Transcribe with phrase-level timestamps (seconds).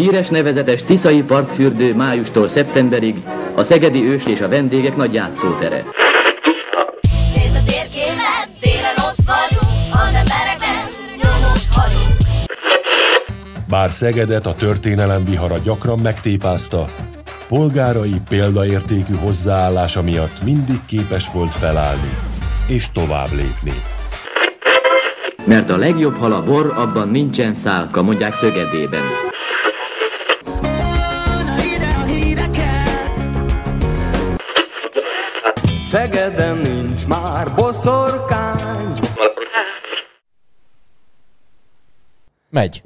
[0.00, 3.16] Híres nevezetes Tiszai partfürdő májustól szeptemberig
[3.54, 5.84] a szegedi ős és a vendégek nagy játszótere.
[7.34, 10.88] Nézd a térképet, télen ott vagyunk, az embereknek
[11.22, 12.16] nyomot hagyunk.
[13.68, 16.84] Bár Szegedet a történelem vihara gyakran megtépázta,
[17.48, 22.14] polgárai példaértékű hozzáállása miatt mindig képes volt felállni
[22.68, 23.82] és tovább lépni.
[25.44, 29.29] Mert a legjobb hal a bor, abban nincsen szálka, mondják szögedében.
[35.90, 39.00] Szegeden nincs már boszorkány.
[42.50, 42.82] Megy.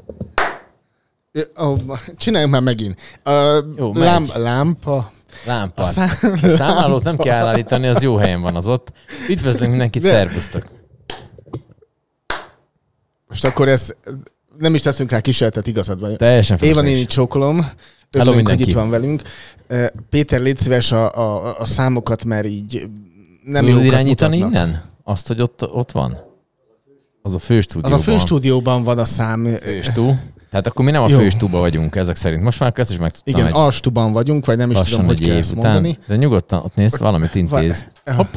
[1.63, 1.77] Ó,
[2.17, 3.01] csináljunk már megint.
[3.25, 3.31] A
[3.77, 5.13] Jó, lám, lámpa.
[5.47, 5.83] Lámpa.
[5.83, 8.93] A szám- A számlálót nem kell állítani, az jó helyen van az ott.
[9.29, 10.67] Üdvözlünk mindenkit, De- szervusztok.
[13.29, 13.95] Most akkor ez
[14.59, 16.17] nem is teszünk rá kísérletet, igazad van.
[16.17, 17.71] Teljesen Éva néni csókolom.
[18.19, 18.71] Hello Örülünk, hogy mindenki.
[18.71, 19.23] itt van velünk.
[20.11, 22.87] Péter, légy szíves a, a, a számokat, mert így
[23.45, 24.65] nem Tudod irányítani mutatnak.
[24.67, 24.83] innen?
[25.05, 26.17] Azt, hogy ott, ott van?
[27.23, 27.93] Az a főstúdióban.
[27.93, 29.45] Az a főstúdióban van a szám.
[29.63, 30.17] Főstú.
[30.51, 32.43] Tehát akkor mi nem a főstúba vagyunk ezek szerint.
[32.43, 33.35] Most már ezt is megtudtam.
[33.35, 35.73] Igen, egy alstuban vagyunk, vagy nem is tudom, hogy kell ezt után.
[35.73, 35.99] mondani.
[36.07, 37.87] De nyugodtan ott nézd, valamit intéz.
[38.05, 38.35] Hopp.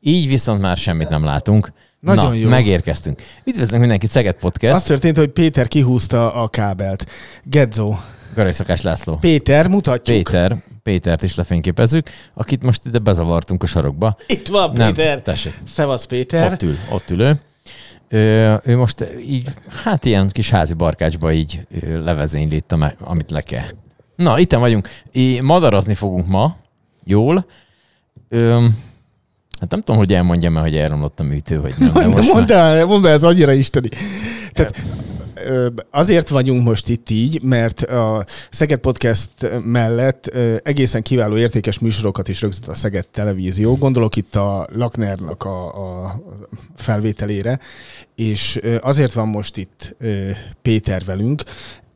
[0.00, 1.72] Így viszont már semmit nem látunk.
[2.00, 2.48] Nagyon Na, jó.
[2.48, 3.22] megérkeztünk.
[3.44, 4.74] Üdvözlünk mindenkit, Szeged Podcast.
[4.74, 7.10] Az történt, hogy Péter kihúzta a kábelt.
[7.44, 7.94] Gedzo.
[8.36, 9.16] Garai Szakás László.
[9.16, 10.16] Péter, mutatjuk.
[10.16, 14.16] Péter, Pétert is lefényképezzük, akit most ide bezavartunk a sarokba.
[14.26, 15.22] Itt van Nem, Péter.
[15.22, 15.58] tessék.
[15.66, 16.52] Szevasz Péter.
[16.52, 17.40] Ott ül, ott ül ő.
[18.08, 19.48] Ö, ő most így,
[19.84, 23.66] hát ilyen kis házi barkácsba így ö, levezényli itt, amit le kell.
[24.16, 24.88] Na, itten vagyunk.
[25.12, 26.56] É, madarazni fogunk ma,
[27.04, 27.46] jól.
[28.28, 28.66] Ö,
[29.60, 31.90] hát nem tudom, hogy elmondjam el, hogy elromlott a műtő, vagy nem.
[32.10, 33.88] Mondd, mondd, el, mondd el, ez annyira isteni.
[34.52, 34.82] Tehát,
[35.90, 39.30] azért vagyunk most itt így, mert a Szeged Podcast
[39.64, 40.26] mellett
[40.62, 43.76] egészen kiváló értékes műsorokat is rögzít a Szeged Televízió.
[43.76, 45.66] Gondolok itt a Laknernak a,
[46.04, 46.20] a
[46.76, 47.58] felvételére,
[48.14, 49.96] és azért van most itt
[50.62, 51.42] Péter velünk,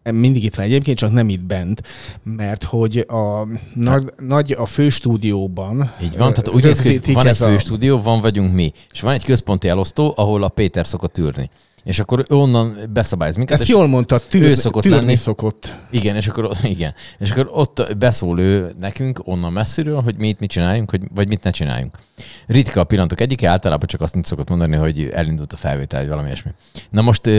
[0.02, 1.82] mindig itt van egyébként, csak nem itt bent,
[2.22, 7.42] mert hogy a nagy, nagy a főstúdióban Így van, tehát úgy néz ki, van egy
[7.42, 11.50] a- főstúdió, van vagyunk mi, és van egy központi elosztó, ahol a Péter szokott ülni.
[11.84, 13.60] És akkor onnan beszabályoz minket.
[13.60, 15.16] Ezt jól mondtad, tűr, ő szokott tűrni lenni.
[15.16, 15.74] szokott.
[15.91, 16.94] Igen, és akkor, igen.
[17.18, 21.28] és akkor ott beszól ő nekünk onnan messziről, hogy mi itt mit csináljunk, hogy, vagy
[21.28, 21.98] mit ne csináljunk.
[22.46, 26.26] Ritka a pillanatok egyike, általában csak azt szokott mondani, hogy elindult a felvétel, vagy valami
[26.26, 26.50] ilyesmi.
[26.91, 27.30] Na most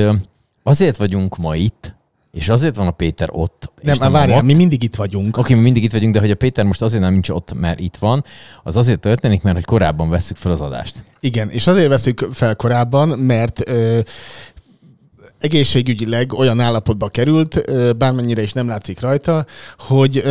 [0.64, 1.96] azért vagyunk ma itt,
[2.32, 3.72] és azért van a Péter ott.
[3.82, 4.44] Nem, és nem várjál, ott.
[4.44, 5.38] mi mindig itt vagyunk.
[5.38, 7.80] Oké, mi mindig itt vagyunk, de hogy a Péter most azért nem nincs ott, mert
[7.80, 8.24] itt van,
[8.64, 11.04] az azért történik, mert hogy korábban veszük fel az adást.
[11.20, 14.00] Igen, és azért veszük fel korábban, mert ö,
[15.40, 17.64] egészségügyileg olyan állapotba került,
[17.98, 19.46] bármennyire is nem látszik rajta,
[19.78, 20.24] hogy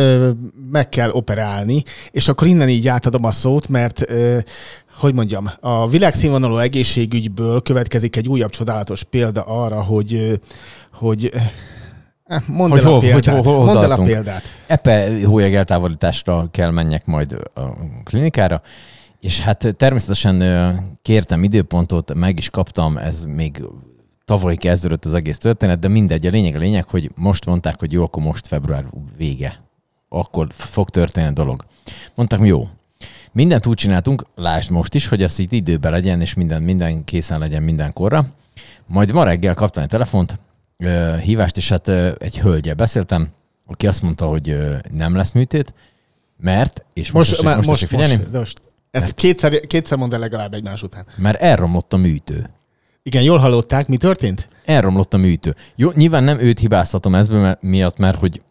[0.71, 4.05] meg kell operálni, és akkor innen így átadom a szót, mert
[4.93, 10.39] hogy mondjam, a világszínvonalú egészségügyből következik egy újabb csodálatos példa arra, hogy
[10.93, 11.31] hogy
[12.47, 13.43] mondd Hogy el a hol- hogy példát.
[13.43, 14.41] hol- hol mondd el a példát.
[14.67, 17.61] Epe hólyag eltávolításra kell menjek majd a
[18.03, 18.61] klinikára,
[19.19, 23.63] és hát természetesen kértem időpontot, meg is kaptam, ez még
[24.25, 27.91] tavaly kezdődött az egész történet, de mindegy, a lényeg a lényeg, hogy most mondták, hogy
[27.91, 28.85] jó, akkor most február
[29.17, 29.61] vége.
[30.09, 31.63] Akkor fog történni a dolog.
[32.15, 32.67] Mondták, jó.
[33.31, 37.39] Mindent úgy csináltunk, lásd most is, hogy ez itt időben legyen, és minden, minden készen
[37.39, 38.25] legyen mindenkorra.
[38.85, 40.39] Majd ma reggel kaptam egy telefont,
[41.21, 41.87] hívást, és hát
[42.17, 43.29] egy hölgyel beszéltem,
[43.65, 44.57] aki azt mondta, hogy
[44.91, 45.73] nem lesz műtét,
[46.37, 48.61] mert, és most, Most, most, most, figyelni, most, most.
[48.91, 51.05] Ezt kétszer, kétszer mondd el legalább egymás után.
[51.15, 52.49] mert elromlott a műtő.
[53.03, 54.47] Igen, jól hallották, mi történt?
[54.65, 55.55] elromlott a műtő.
[55.75, 58.41] Jó, nyilván nem őt hibáztatom ezből mert, miatt, mert hogy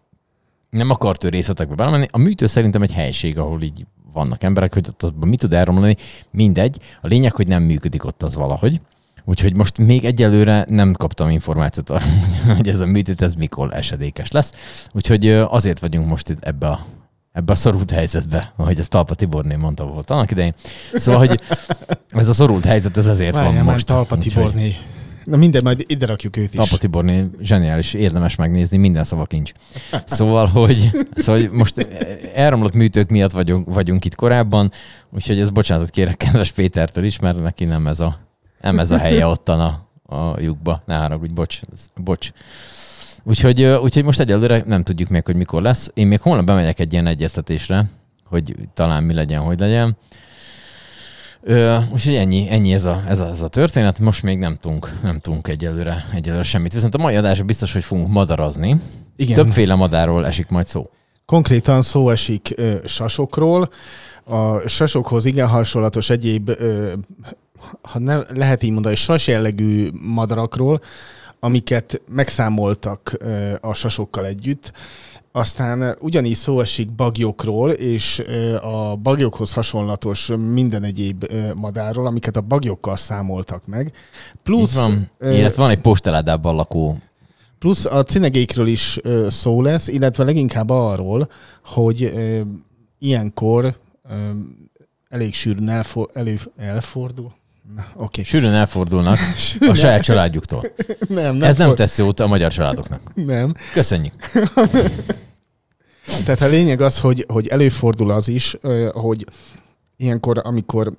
[0.71, 2.07] nem akart ő részletekbe belemenni.
[2.11, 5.97] A műtő szerintem egy helység, ahol így vannak emberek, hogy ott mit tud elromlani,
[6.31, 6.79] mindegy.
[7.01, 8.81] A lényeg, hogy nem működik ott az valahogy.
[9.25, 12.05] Úgyhogy most még egyelőre nem kaptam információt arra,
[12.57, 14.53] hogy ez a műtét, ez mikor esedékes lesz.
[14.93, 16.85] Úgyhogy azért vagyunk most itt ebbe a
[17.33, 20.55] ebbe a szorult helyzetbe, ahogy ezt Talpa Tiborné mondta volt annak idején.
[20.95, 21.41] Szóval, hogy
[22.09, 23.87] ez a szorult helyzet, ez azért Várjál van most.
[23.87, 24.77] Talpa Úgyhogy- Tiborné.
[25.25, 26.55] Na minden, majd ide rakjuk őt is.
[26.55, 29.53] Talpa Tiborné zseniális, érdemes megnézni, minden szava kincs.
[30.05, 31.89] Szóval, hogy, szóval, hogy most
[32.35, 34.73] elromlott műtők miatt vagyunk, vagyunk itt korábban,
[35.11, 38.19] úgyhogy ez bocsánatot kérek kedves Pétertől is, mert neki nem ez a,
[38.61, 40.83] nem ez a helye ottan a, a lyukba.
[40.87, 41.61] Ne haragudj, bocs.
[41.97, 42.31] bocs.
[43.23, 45.91] Úgyhogy, úgyhogy most egyelőre nem tudjuk még, hogy mikor lesz.
[45.95, 47.85] Én még holnap bemegyek egy ilyen egyeztetésre,
[48.25, 49.97] hogy talán mi legyen, hogy legyen.
[51.43, 53.99] Ö, úgyhogy ennyi, ennyi ez, a, ez, a, ez a történet.
[53.99, 56.73] Most még nem tudunk, nem tudunk egyelőre, egyelőre semmit.
[56.73, 58.81] Viszont a mai adásban biztos, hogy fogunk madarazni.
[59.17, 59.35] Igen.
[59.35, 60.91] Többféle madárról esik majd szó.
[61.27, 63.71] Konkrétan szó esik ö, sasokról,
[64.25, 66.93] a sasokhoz igen hasonlatos egyéb, ö,
[67.83, 70.81] ha nem lehet így mondani, sas jellegű madarakról,
[71.41, 73.17] amiket megszámoltak
[73.61, 74.73] a sasokkal együtt.
[75.33, 78.23] Aztán ugyanígy szó esik bagyokról, és
[78.61, 83.93] a bagyokhoz hasonlatos minden egyéb madárról, amiket a bagyokkal számoltak meg.
[84.43, 85.11] Plusz, van.
[85.19, 86.99] ö, Illetve van egy posteládában lakó
[87.61, 91.29] Plusz a cinegékről is szó lesz, illetve leginkább arról,
[91.65, 92.13] hogy
[92.99, 93.77] ilyenkor
[95.09, 97.33] elég sűrűn elfor, elő, elfordul.
[97.95, 98.23] Oké.
[98.23, 99.19] Sűrűn elfordulnak
[99.71, 100.67] a saját családjuktól.
[101.09, 103.15] Nem, nem Ez nem for- tesz jót a magyar családoknak.
[103.15, 103.55] Nem.
[103.73, 104.15] Köszönjük.
[106.25, 108.57] Tehát a lényeg az, hogy, hogy előfordul az is,
[108.93, 109.27] hogy
[109.97, 110.93] ilyenkor, amikor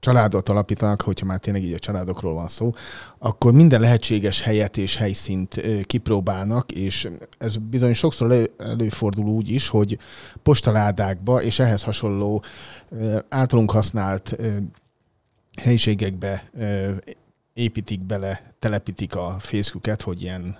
[0.00, 2.72] családot alapítanak, hogyha már tényleg így a családokról van szó,
[3.18, 9.68] akkor minden lehetséges helyet és helyszínt kipróbálnak, és ez bizony sokszor elő, előfordul úgy is,
[9.68, 9.98] hogy
[10.42, 12.42] postaládákba és ehhez hasonló
[13.28, 14.36] általunk használt
[15.58, 16.50] helyiségekbe
[17.54, 20.56] építik bele, telepítik a fészküket, hogy ilyen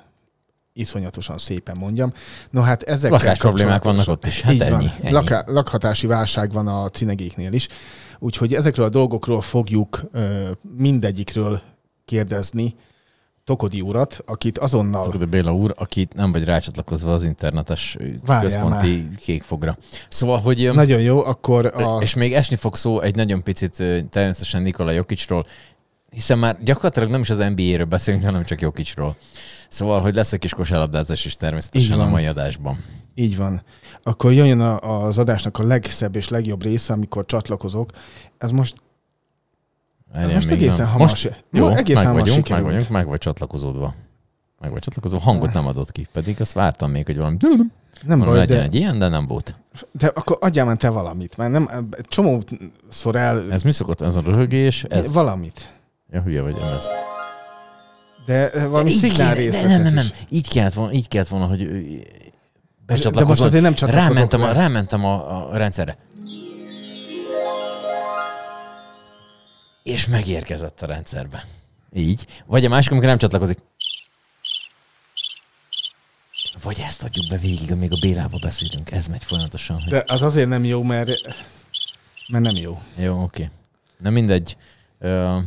[0.73, 2.13] iszonyatosan szépen mondjam.
[2.51, 4.41] No hát ezek Lakás problémák vannak ott is.
[4.41, 5.11] Hát ennyi, ennyi.
[5.11, 7.69] Laká, lakhatási válság van a cinegéknél is.
[8.19, 10.03] Úgyhogy ezekről a dolgokról fogjuk
[10.77, 11.61] mindegyikről
[12.05, 12.75] kérdezni
[13.49, 15.05] Tokodi urat, akit azonnal...
[15.05, 17.97] Tokodi Béla úr, aki nem vagy rácsatlakozva az internetes
[18.27, 19.77] Várjál központi kékfogra.
[20.09, 20.71] Szóval, hogy...
[20.73, 21.99] Nagyon jó, akkor a...
[22.01, 25.47] És még esni fog szó egy nagyon picit természetesen Nikola Jokicsról,
[26.11, 29.17] hiszen már gyakorlatilag nem is az NBA-ről beszélünk, hanem csak Jokicsról.
[29.69, 32.79] Szóval, hogy lesz egy kis kosárlabdázás is természetesen a mai adásban.
[33.15, 33.63] Így van.
[34.03, 37.91] Akkor a, az adásnak a legszebb és legjobb része, amikor csatlakozok.
[38.39, 38.75] Ez most,
[40.13, 40.87] ez most egészen nem.
[40.87, 42.67] hamar, Most, jó, egészen meg vagyunk, meg sikerült.
[42.73, 43.95] vagyunk, meg vagy csatlakozódva.
[44.61, 47.37] Meg vagy csatlakozó, hangot nem adott ki, pedig azt vártam még, hogy valami
[48.05, 49.55] Nem baj, legyen de, egy ilyen, de nem volt.
[49.93, 53.53] de akkor adjál már te valamit, mert nem, csomószor el...
[53.53, 54.01] Ez mi szokott?
[54.01, 54.85] Ez a röhögés?
[54.85, 55.69] Ez, Valamit.
[56.11, 56.87] ja, hülye vagy, ez.
[58.27, 60.07] De valami Így szignál de részletet Nem, nem, nem.
[60.29, 63.47] Így kellett volna, így kellett volna, hogy ö, De most becsatlakozom.
[63.47, 64.53] azért nem csatlakozok rámentem, a, rá.
[64.53, 65.97] rámentem a, a rendszerre.
[69.89, 71.45] És megérkezett a rendszerbe.
[71.93, 72.27] Így.
[72.47, 73.59] Vagy a másik, amikor nem csatlakozik.
[76.63, 78.91] Vagy ezt adjuk be végig, amíg a Bélával beszélünk.
[78.91, 79.81] Ez megy folyamatosan.
[79.81, 79.91] Hogy...
[79.91, 81.11] De az azért nem jó, mert,
[82.33, 82.83] mert nem jó.
[82.97, 83.51] Jó, oké.
[83.99, 84.57] Na mindegy.
[84.99, 85.39] Ö,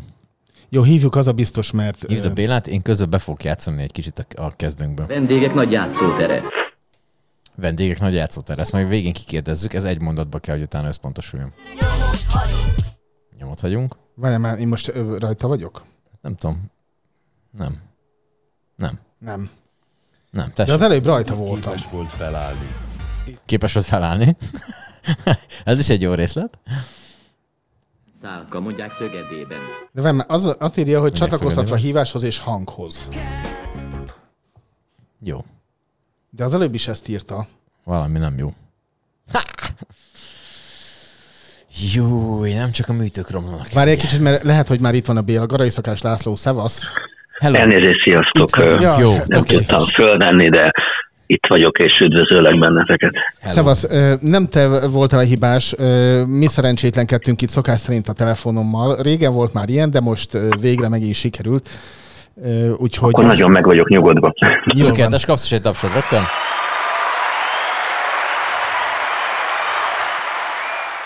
[0.70, 2.06] Jó, hívjuk, az a biztos, mert...
[2.08, 5.08] Hívd a Bélát, én közben be fogok játszani egy kicsit a, a kezdőnkből.
[5.08, 6.42] Vendégek nagy játszótere.
[7.56, 8.60] Vendégek nagy játszótér.
[8.60, 11.54] Ezt majd végén kikérdezzük, ez egy mondatba kell, hogy utána összpontosuljon.
[12.28, 12.91] Hagyunk
[13.42, 13.96] Nyomot hagyunk.
[14.16, 14.88] Várjál már, én most
[15.20, 15.84] rajta vagyok?
[16.22, 16.72] Nem tudom.
[17.52, 17.82] Nem.
[18.76, 19.00] Nem.
[19.18, 19.50] Nem.
[20.30, 20.74] Nem, De tessék.
[20.74, 21.74] az előbb rajta voltam.
[21.74, 22.68] Képes volt felállni.
[23.46, 24.36] Képes volt felállni.
[25.64, 26.60] Ez is egy jó részlet.
[28.22, 29.60] Szálka mondják szögedében.
[29.92, 33.08] De már, az, azt írja, hogy Mindjárt csatlakoztatva híváshoz és hanghoz.
[35.20, 35.46] Jó.
[36.30, 37.48] De az előbb is ezt írta.
[37.84, 38.54] Valami nem jó.
[39.32, 39.42] Ha!
[41.94, 43.72] Jó, nem csak a műtők romlanak.
[43.74, 45.46] Várj egy kicsit, mert lehet, hogy már itt van a Béla.
[45.46, 46.86] Garai Szakás László, szevasz.
[47.40, 47.56] Hello.
[47.58, 48.82] Elnézést, sziasztok!
[48.82, 49.56] Ja, Jó, Nem oké.
[49.56, 50.72] tudtam fölvenni, de
[51.26, 53.12] itt vagyok, és üdvözöllek benneteket.
[53.42, 53.56] Hello.
[53.56, 53.88] Szevasz,
[54.22, 55.76] nem te voltál a hibás,
[56.28, 59.02] mi szerencsétlenkedtünk itt szokás szerint a telefonommal.
[59.02, 61.70] Régen volt már ilyen, de most végre megint sikerült.
[62.78, 64.34] Úgyhogy Akkor nagyon meg vagyok nyugodva.
[64.40, 64.86] van.
[64.86, 66.22] Tökéletes, kapsz is egy tapsot rögtön.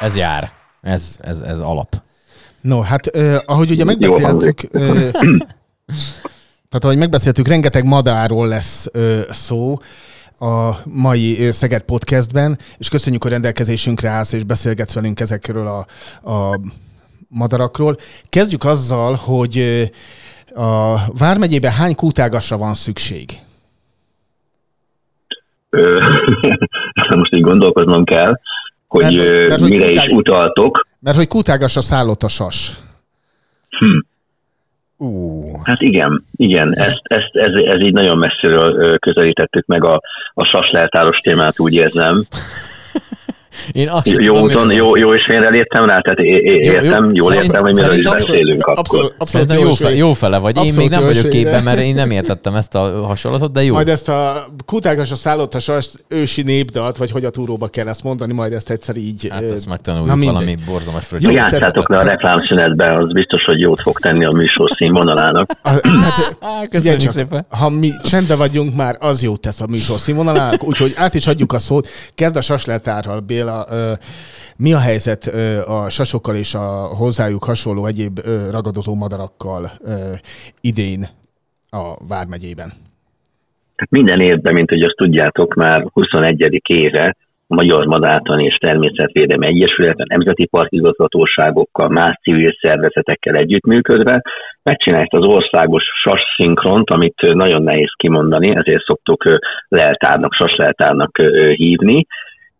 [0.05, 0.51] Ez jár.
[0.81, 2.01] Ez, ez, ez alap.
[2.61, 5.09] No, hát ö, ahogy ugye megbeszéltük, ö,
[6.69, 9.77] tehát ahogy megbeszéltük, rengeteg madáról lesz ö, szó
[10.39, 15.85] a mai Szeged podcastben, és köszönjük, hogy rendelkezésünkre állsz, és beszélgetsz velünk ezekről a,
[16.31, 16.59] a
[17.27, 17.95] madarakról.
[18.29, 19.83] Kezdjük azzal, hogy
[20.55, 23.29] a Vármegyében hány kútágasra van szükség?
[25.69, 25.99] Ö,
[27.17, 28.33] Most így gondolkoznom kell,
[29.03, 30.87] hogy Mert- mert mire is utáig- utaltok.
[30.99, 32.71] Mert hogy kútágasra szállott a sas.
[34.97, 40.01] Ú, Hát igen, igen, ezt, ezt, ez, ez így nagyon messziről közelítettük meg a,
[40.33, 42.23] a sasleltáros témát, úgy érzem.
[43.71, 46.71] Én azt Jó, tudom, úton, jó, jó és félre léptem rá, tehát é- é- Jó,
[46.73, 48.79] jó, értem, jól értem, hogy miről is beszélünk akkor.
[48.79, 50.55] Abszolút, abszolút jó, jó, fe, jó fele vagy.
[50.55, 51.31] Én Abszolút még nem vagyok svéd.
[51.31, 53.73] képben, mert én nem értettem ezt a hasonlatot, de jó.
[53.73, 55.69] Majd ezt a kutágas a szállottas
[56.07, 59.27] ősi népdalt, vagy hogy a túróba kell ezt mondani, majd ezt egyszer így...
[59.31, 60.33] Hát ezt na megtanuljuk mindegy.
[60.33, 61.31] valami borzalmas Jó, fröccsöt.
[61.33, 65.51] Játszátok le a reklámszünetbe, az biztos, hogy jót fog tenni a műsor színvonalának.
[65.63, 67.45] Figyelj köszönjük csak, szépen.
[67.49, 71.53] ha mi csendben vagyunk már, az jót tesz a műsor színvonalának, úgyhogy át is adjuk
[71.53, 71.87] a szót.
[72.15, 73.65] Kezd a sasleltárral, Béla.
[73.71, 73.91] Ö,
[74.57, 75.23] Mi a helyzet
[75.67, 76.65] a sasokkal és a
[77.01, 80.11] hozzájuk hasonló egyéb ö, ragadozó madarakkal ö,
[80.61, 81.07] idén
[81.69, 82.69] a Vármegyében?
[83.75, 86.61] Tehát minden évben, mint hogy azt tudjátok, már 21.
[86.67, 87.15] éve
[87.47, 94.21] a Magyar Madártani és Természetvédelmi Egyesület, a Nemzeti Parkigazgatóságokkal, más civil szervezetekkel együttműködve
[94.63, 99.23] megcsinálta az országos sas szinkront, amit nagyon nehéz kimondani, ezért szoktuk
[99.67, 102.05] leltárnak, sasleltárnak ö, hívni,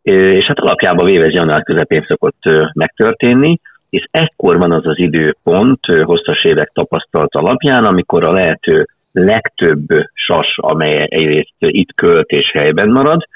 [0.05, 2.41] és hát alapjában véve ez január közepén szokott
[2.73, 3.59] megtörténni,
[3.89, 10.57] és ekkor van az az időpont hosszas évek tapasztalat alapján, amikor a lehető legtöbb sas,
[10.57, 13.27] amely egyrészt itt költ és helyben marad,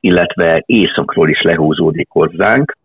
[0.00, 2.76] illetve északról is lehúzódik hozzánk,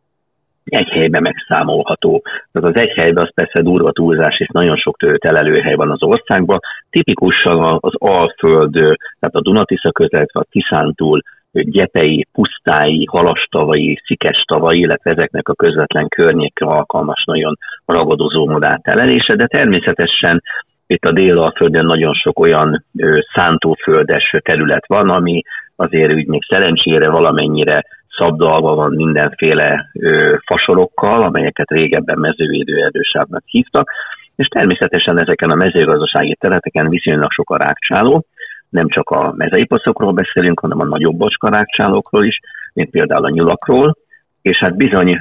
[0.65, 2.23] egy helyben megszámolható.
[2.51, 6.59] Tehát az egy helyben az persze durva túlzás, és nagyon sok telelőhely van az országban.
[6.89, 8.71] Tipikusan az Alföld,
[9.19, 16.65] tehát a Dunatisza kötet, a Tiszántúl, gyepei, pusztái, halastavai, szikestavai, illetve ezeknek a közvetlen környékre
[16.65, 20.43] alkalmas nagyon ragadozó madár telelése, de természetesen
[20.87, 22.85] itt a Dél-Alföldön nagyon sok olyan
[23.33, 25.41] szántóföldes terület van, ami
[25.75, 27.83] azért úgy még szerencsére valamennyire
[28.17, 33.91] szabdalva van mindenféle ö, fasorokkal, amelyeket régebben mezővédőerdősávnak hívtak,
[34.35, 38.25] és természetesen ezeken a mezőgazdasági területeken viszonylag sok a rákcsáló,
[38.69, 42.39] nem csak a mezeiposzokról beszélünk, hanem a nagyobb bocskarákcsálókról is,
[42.73, 43.97] mint például a nyulakról,
[44.41, 45.19] és hát bizony,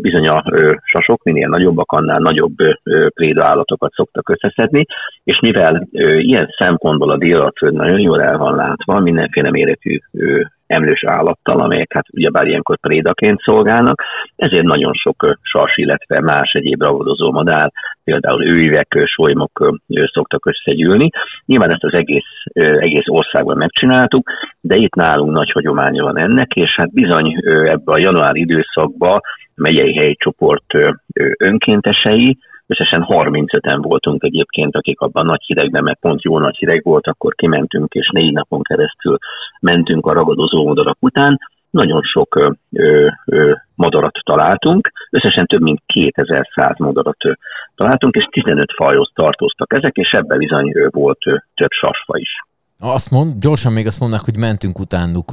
[0.00, 0.42] bizony a
[0.82, 2.54] sasok minél nagyobbak, annál nagyobb
[3.14, 3.64] préda
[3.94, 4.84] szoktak összeszedni,
[5.24, 9.98] és mivel ilyen szempontból a délalföld nagyon jól el van látva, mindenféle méretű
[10.68, 14.02] emlős állattal, amelyek hát ugyebár ilyenkor prédaként szolgálnak,
[14.36, 17.72] ezért nagyon sok sas, illetve más egyéb ragadozó madár,
[18.04, 19.76] például őivek, solymok
[20.12, 21.08] szoktak összegyűlni.
[21.44, 22.30] Nyilván ezt az egész,
[22.78, 27.98] egész országban megcsináltuk, de itt nálunk nagy hagyománya van ennek, és hát bizony ebbe a
[27.98, 29.20] január időszakban a
[29.54, 30.64] megyei helyi csoport
[31.38, 37.06] önkéntesei, összesen 35-en voltunk egyébként, akik abban nagy hidegben, mert pont jó nagy hideg volt,
[37.06, 39.18] akkor kimentünk, és négy napon keresztül
[39.60, 41.38] mentünk a ragadozó madarak után.
[41.70, 42.36] Nagyon sok
[42.72, 47.16] ö, ö, madarat találtunk, összesen több mint 2100 madarat
[47.74, 51.18] találtunk, és 15 fajhoz tartoztak ezek, és ebben bizony volt
[51.54, 52.47] több sasfa is.
[52.80, 55.32] Azt mond, gyorsan még azt mondnak, hogy mentünk utánuk.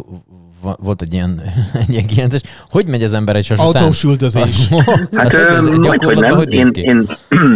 [0.78, 1.42] Volt egy ilyen,
[1.82, 2.42] egy ilyen kijelentés.
[2.70, 3.82] Hogy megy az ember egy sas után?
[3.82, 4.42] Autós üldözés.
[4.42, 4.70] Azt,
[5.14, 6.36] Hát hogy majd, nem.
[6.36, 7.06] hogy Én, én,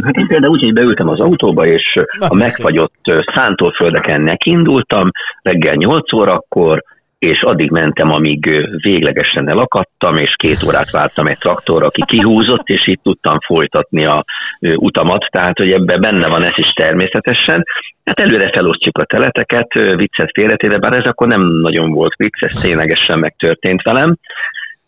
[0.04, 3.02] hát én például úgy, hogy beültem az autóba, és a megfagyott
[3.36, 5.10] szántóföldeken nekindultam
[5.42, 6.84] reggel 8 órakor,
[7.20, 12.88] és addig mentem, amíg véglegesen elakadtam, és két órát vártam egy traktorra, aki kihúzott, és
[12.88, 14.24] így tudtam folytatni a
[14.60, 17.66] utamat, tehát hogy ebben benne van ez is természetesen.
[18.04, 22.60] Hát előre felosztjuk a teleteket, viccet félretéve, bár ez akkor nem nagyon volt vicc, ez
[22.62, 24.18] ténylegesen megtörtént velem.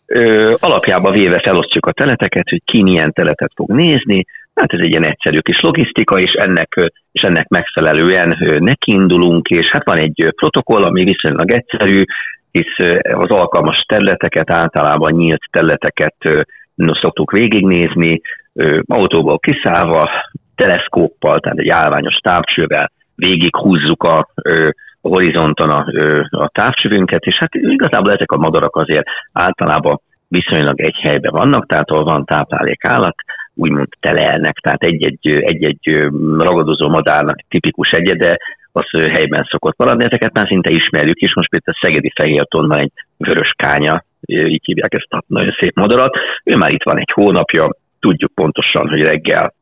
[0.06, 4.90] Ö, alapjába véve felosztjuk a teleteket, hogy ki milyen teletet fog nézni, hát ez egy
[4.90, 10.82] ilyen egyszerű kis logisztika, és ennek, és ennek megfelelően nekiindulunk, és hát van egy protokoll,
[10.82, 12.02] ami viszonylag egyszerű,
[12.50, 16.16] hisz az alkalmas területeket, általában nyílt területeket
[17.00, 18.20] szoktuk végignézni,
[18.86, 20.10] autóból kiszállva,
[20.54, 24.28] teleszkóppal, tehát egy állványos távcsővel végighúzzuk a,
[25.00, 25.84] a horizonton a,
[26.30, 31.90] a távcsövünket, és hát igazából ezek a madarak azért általában viszonylag egy helyben vannak, tehát
[31.90, 33.14] ahol van táplálék állat,
[33.54, 38.38] úgymond telelnek, tehát egy-egy, egy-egy ragadozó madárnak tipikus egyede,
[38.72, 42.78] az helyben szokott maradni, ezeket már szinte ismerjük is, most például a Szegedi Fehérton van
[42.78, 47.10] egy vörös kánya, így hívják ezt a nagyon szép madarat, ő már itt van egy
[47.14, 47.68] hónapja,
[48.00, 49.54] tudjuk pontosan, hogy reggel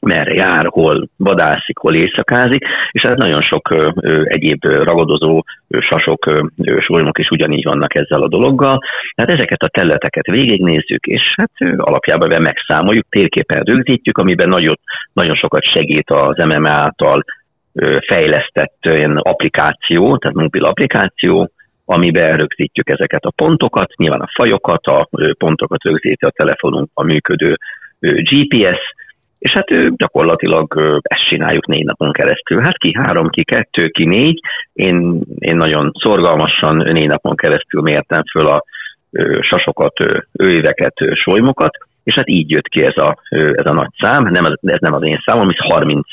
[0.00, 5.42] merre jár, hol vadászik, hol éjszakázik, és hát nagyon sok ö, ö, egyéb ö, ragadozó
[5.68, 8.78] ö, sasok, ö, ö, solymok is ugyanígy vannak ezzel a dologgal.
[9.14, 14.78] Tehát ezeket a területeket végignézzük, és hát ö, alapjában be megszámoljuk, térképen rögzítjük, amiben nagyon,
[15.12, 17.24] nagyon sokat segít az MMA által
[17.72, 21.50] ö, fejlesztett ilyen applikáció, tehát mobil applikáció,
[21.84, 27.02] amiben rögzítjük ezeket a pontokat, nyilván a fajokat, a ö, pontokat rögzíti a telefonunk, a
[27.02, 27.56] működő
[28.00, 28.78] ö, GPS,
[29.40, 32.60] és hát ő gyakorlatilag ezt csináljuk négy napon keresztül.
[32.60, 34.40] Hát ki három, ki kettő, ki négy.
[34.72, 38.64] Én, én nagyon szorgalmasan négy napon keresztül mértem föl a
[39.40, 39.92] sasokat,
[40.32, 44.80] őveket, solymokat, és hát így jött ki ez a, ez a nagy szám, nem, ez
[44.80, 46.06] nem az én számom, mi 30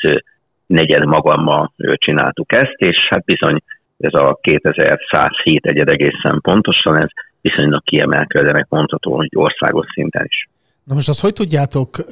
[0.66, 3.60] negyed magammal csináltuk ezt, és hát bizony
[3.98, 7.10] ez a 2107 egyed egészen pontosan, ez
[7.42, 10.48] viszonylag kiemelkedőnek mondható, hogy országos szinten is.
[10.88, 12.06] Na most azt hogy tudjátok,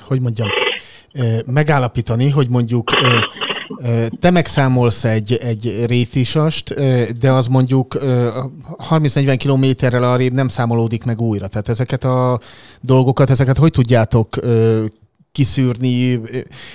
[0.00, 0.48] hogy mondjam,
[1.46, 2.90] megállapítani, hogy mondjuk
[4.20, 6.74] te megszámolsz egy, egy rétisast,
[7.18, 7.98] de az mondjuk
[8.90, 11.46] 30-40 kilométerrel arrébb nem számolódik meg újra.
[11.46, 12.40] Tehát ezeket a
[12.80, 14.36] dolgokat, ezeket hogy tudjátok
[15.32, 16.20] kiszűrni,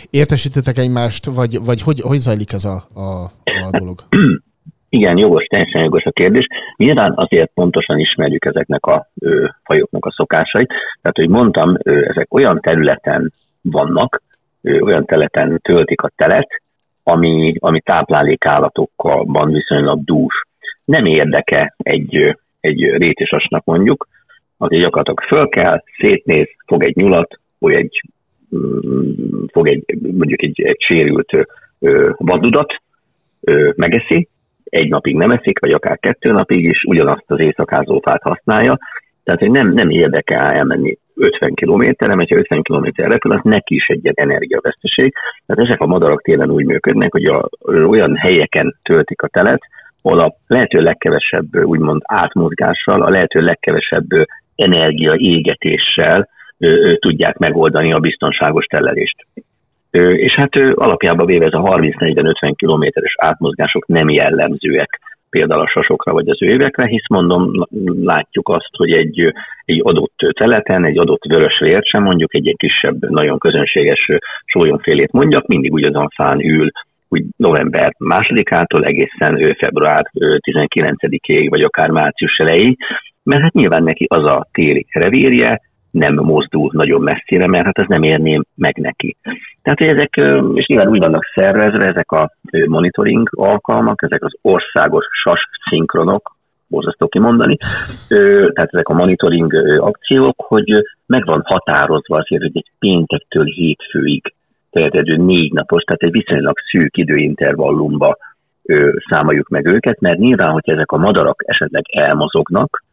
[0.09, 3.01] értesítetek egymást, vagy, vagy hogy, hogy zajlik ez a, a,
[3.43, 4.03] a dolog?
[4.93, 6.47] Igen, jogos, teljesen jogos a kérdés.
[6.75, 10.67] Nyilván azért pontosan ismerjük ezeknek a ö, fajoknak a szokásait.
[11.01, 13.31] Tehát, hogy mondtam, ö, ezek olyan területen
[13.61, 14.21] vannak,
[14.61, 16.47] ö, olyan területen töltik a telet,
[17.03, 20.33] ami, ami táplálékállatokkal viszonylag dús.
[20.85, 24.07] Nem érdeke egy, egy rétisasnak mondjuk,
[24.57, 28.01] aki gyakorlatilag föl kell, szétnéz, fog egy nyulat, vagy egy,
[28.55, 31.47] mm, fog egy, mondjuk egy, egy sérült
[32.17, 32.81] vadudat,
[33.75, 34.29] megeszi,
[34.71, 38.77] egy napig nem eszik, vagy akár kettő napig is, ugyanazt az éjszakázófát használja,
[39.23, 43.75] tehát, hogy nem, nem érdekel elmenni 50 kilométerre, mert ha 50 kilométer repül, az neki
[43.75, 45.13] is egy energiaveszteség.
[45.45, 49.61] Tehát ezek a madarak télen úgy működnek, hogy a, olyan helyeken töltik a telet,
[50.01, 54.07] ahol a lehető legkevesebb úgymond átmozgással, a lehető legkevesebb
[54.55, 56.29] energia égetéssel
[56.99, 59.25] tudják megoldani a biztonságos telelést.
[59.99, 64.99] És hát alapjában véve ez a 30-40-50 kilométeres átmozgások nem jellemzőek
[65.31, 67.67] például a sasokra vagy az évekre, hisz mondom,
[68.03, 69.33] látjuk azt, hogy egy,
[69.65, 74.07] egy adott teleten, egy adott vörös sem mondjuk egy, egy kisebb, nagyon közönséges
[74.45, 76.71] sólyomfélét mondjak, mindig ugyanazon fán ül,
[77.07, 80.11] úgy november másodikától egészen február
[80.51, 82.77] 19-ig, vagy akár március elejéig,
[83.23, 87.87] mert hát nyilván neki az a téli revírje, nem mozdul nagyon messzire, mert hát ez
[87.87, 89.17] nem érné meg neki.
[89.61, 90.15] Tehát, hogy ezek,
[90.53, 92.31] és nyilván úgy vannak szervezve, ezek a
[92.65, 96.35] monitoring alkalmak, ezek az országos SAS szinkronok,
[96.67, 97.57] borzasztó kimondani,
[98.53, 100.71] tehát ezek a monitoring akciók, hogy
[101.05, 104.33] meg van határozva azért, hogy egy péntektől hétfőig
[104.69, 108.17] terjedő négy napos, tehát egy viszonylag szűk időintervallumba
[109.09, 112.83] számoljuk meg őket, mert nyilván, hogy ezek a madarak esetleg elmozognak,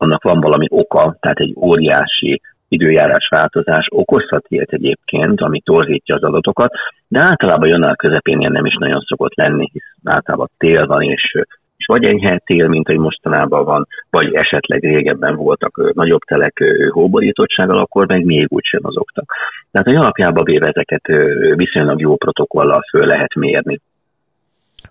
[0.00, 6.22] annak van valami oka, tehát egy óriási időjárás változás okozhat ilyet egyébként, ami torzítja az
[6.22, 6.72] adatokat,
[7.08, 11.32] de általában január közepén ilyen nem is nagyon szokott lenni, hisz általában tél van, és,
[11.76, 17.78] és vagy enyhe tél, mint hogy mostanában van, vagy esetleg régebben voltak nagyobb telek hóborítottsággal,
[17.78, 19.32] akkor meg még úgy sem azoktak.
[19.70, 21.06] Tehát a alapjában véve ezeket
[21.54, 23.80] viszonylag jó protokollal föl lehet mérni.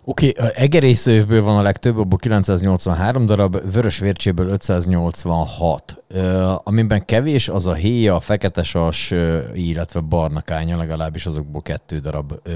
[0.10, 6.04] Oké, okay, egerészővből van a legtöbb, abból 983 darab, vörös vércséből 586.
[6.13, 9.13] Uh, amiben kevés, az a héja, a fekete sas,
[9.54, 12.54] illetve barna kánya, legalábbis azokból kettő darab uh,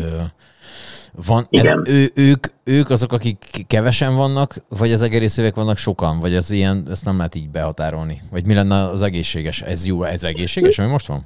[1.28, 1.48] van.
[1.50, 3.38] Ez, ő, ők, ők azok, akik
[3.68, 8.22] kevesen vannak, vagy az egerészővek vannak sokan, vagy ez ilyen, ezt nem lehet így behatárolni?
[8.32, 9.62] Vagy mi lenne az egészséges?
[9.62, 11.22] Ez jó, ez egészséges, ami most van?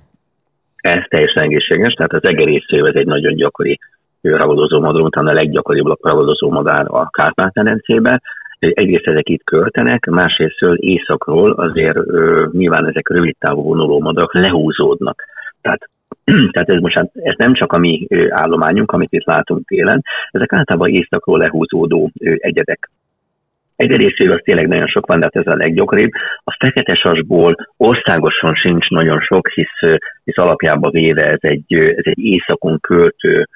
[0.75, 3.79] Ez teljesen egészséges, tehát az egerészőv ez egy nagyon gyakori
[4.31, 8.21] ragadozó madár, utána a leggyakoribb ragadozó madár a Kárpát-medencében.
[8.59, 15.23] Egyrészt ezek itt költenek, másrészt északról azért ö, nyilván ezek rövid távú vonuló madarak lehúzódnak.
[15.61, 15.89] Tehát
[16.51, 20.53] tehát ez most hát, ez nem csak a mi állományunk, amit itt látunk télen, ezek
[20.53, 22.89] általában északról lehúzódó egyedek.
[23.75, 26.11] Egy részéről tényleg nagyon sok van, de hát ez a leggyakoribb.
[26.43, 32.19] A fekete sasból országosan sincs nagyon sok, hisz, hisz alapjában véve ez egy, ez egy
[32.19, 33.47] északon költő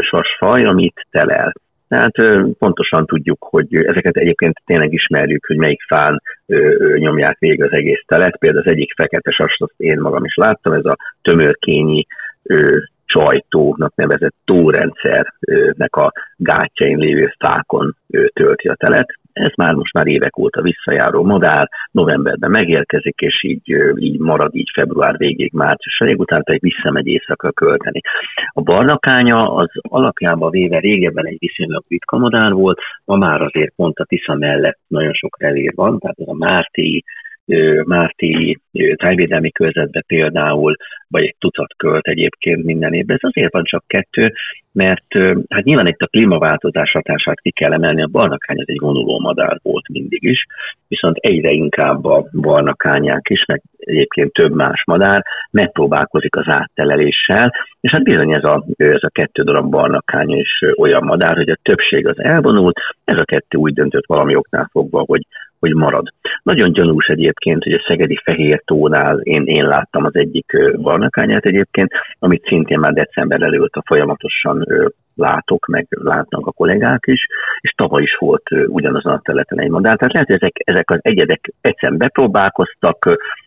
[0.00, 1.52] sasfaj, amit telel.
[1.88, 2.14] Tehát
[2.58, 6.22] pontosan tudjuk, hogy ezeket egyébként tényleg ismerjük, hogy melyik fán
[6.98, 8.38] nyomják végig az egész telet.
[8.38, 12.06] Például az egyik fekete sas, azt én magam is láttam, ez a tömörkényi
[13.04, 17.96] csajtónak nevezett tórendszernek a gátjain lévő fákon
[18.32, 23.76] tölti a telet ez már most már évek óta visszajáró modál, novemberben megérkezik, és így,
[23.96, 28.00] így marad így február végéig, március után pedig visszamegy éjszakra költeni.
[28.48, 33.98] A barnakánya az alapjában véve régebben egy viszonylag ritka modál volt, ma már azért pont
[33.98, 37.04] a Tisza mellett nagyon sok revér van, tehát ez a Márti,
[37.84, 38.60] Márti
[38.96, 40.76] tájvédelmi körzetbe például,
[41.08, 43.18] vagy egy tucat költ egyébként minden évben.
[43.20, 44.32] Ez azért van csak kettő,
[44.72, 45.04] mert
[45.48, 49.58] hát nyilván itt a klímaváltozás hatását ki kell emelni, a barnakány az egy vonuló madár
[49.62, 50.46] volt mindig is,
[50.88, 57.90] viszont egyre inkább a barnakányák is, meg egyébként több más madár megpróbálkozik az átteleléssel, és
[57.90, 62.06] hát bizony ez a, ez a kettő darab barnakány is olyan madár, hogy a többség
[62.06, 65.26] az elvonult, ez a kettő úgy döntött valami oknál fogva, hogy
[65.64, 66.06] hogy marad.
[66.42, 71.90] Nagyon gyanús egyébként, hogy a Szegedi Fehér tónál én, én láttam az egyik barnakányát egyébként,
[72.18, 74.64] amit szintén már december előtt a folyamatosan
[75.14, 77.26] látok, meg látnak a kollégák is,
[77.60, 79.96] és tavaly is volt ugyanazon a területen egy madár.
[79.96, 82.98] Tehát lehet, hogy ezek, ezek az egyedek egyszerűen bepróbálkoztak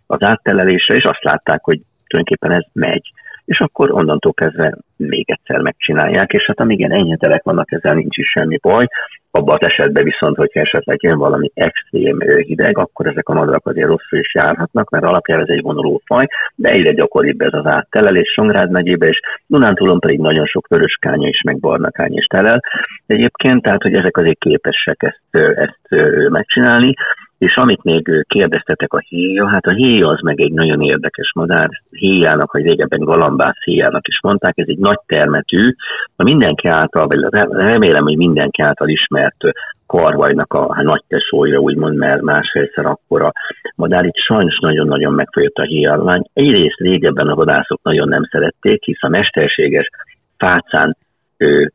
[0.07, 3.11] az áttelelésre, és azt látták, hogy tulajdonképpen ez megy
[3.47, 7.93] és akkor onnantól kezdve még egyszer megcsinálják, és hát amíg ilyen enyhe telek vannak, ezzel
[7.93, 8.85] nincs is semmi baj.
[9.31, 13.87] Abban az esetben viszont, hogyha esetleg jön valami extrém hideg, akkor ezek a madarak azért
[13.87, 18.31] rosszul is járhatnak, mert alapján ez egy vonuló faj, de egyre gyakoribb ez az áttelelés
[18.31, 22.59] Songrád megyébe, és Dunántúlon pedig nagyon sok vöröskánya is, meg barnakány is telel.
[23.05, 26.93] Egyébként, tehát, hogy ezek azért képesek ezt, ezt megcsinálni,
[27.37, 31.69] és amit még kérdeztetek a héja, hát a héja az meg egy nagyon érdekes madár.
[31.89, 35.69] Héjának, vagy régebben galambász héjának is mondták, ez egy nagy termetű,
[36.15, 37.19] a mindenki által, vagy
[37.49, 39.37] remélem, hogy mindenki által ismert
[39.85, 43.31] karvajnak a hát, nagy tesója, úgymond, mert másfélszer akkora
[43.75, 44.05] madár.
[44.05, 46.23] Itt sajnos nagyon-nagyon megfolyott a héjállomány.
[46.33, 49.89] Egyrészt régebben a vadászok nagyon nem szerették, hisz a mesterséges
[50.37, 50.97] fácán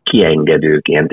[0.03, 1.09] kiengedők, ilyen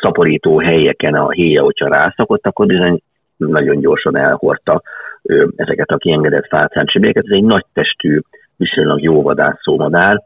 [0.00, 3.00] szaporító helyeken a héja, hogyha rászakott, akkor bizony
[3.38, 4.82] nagyon gyorsan elhordta
[5.56, 7.24] ezeket a kiengedett fácáncsibéket.
[7.26, 8.20] Ez egy nagy testű,
[8.56, 10.22] viszonylag jó vadászó madár,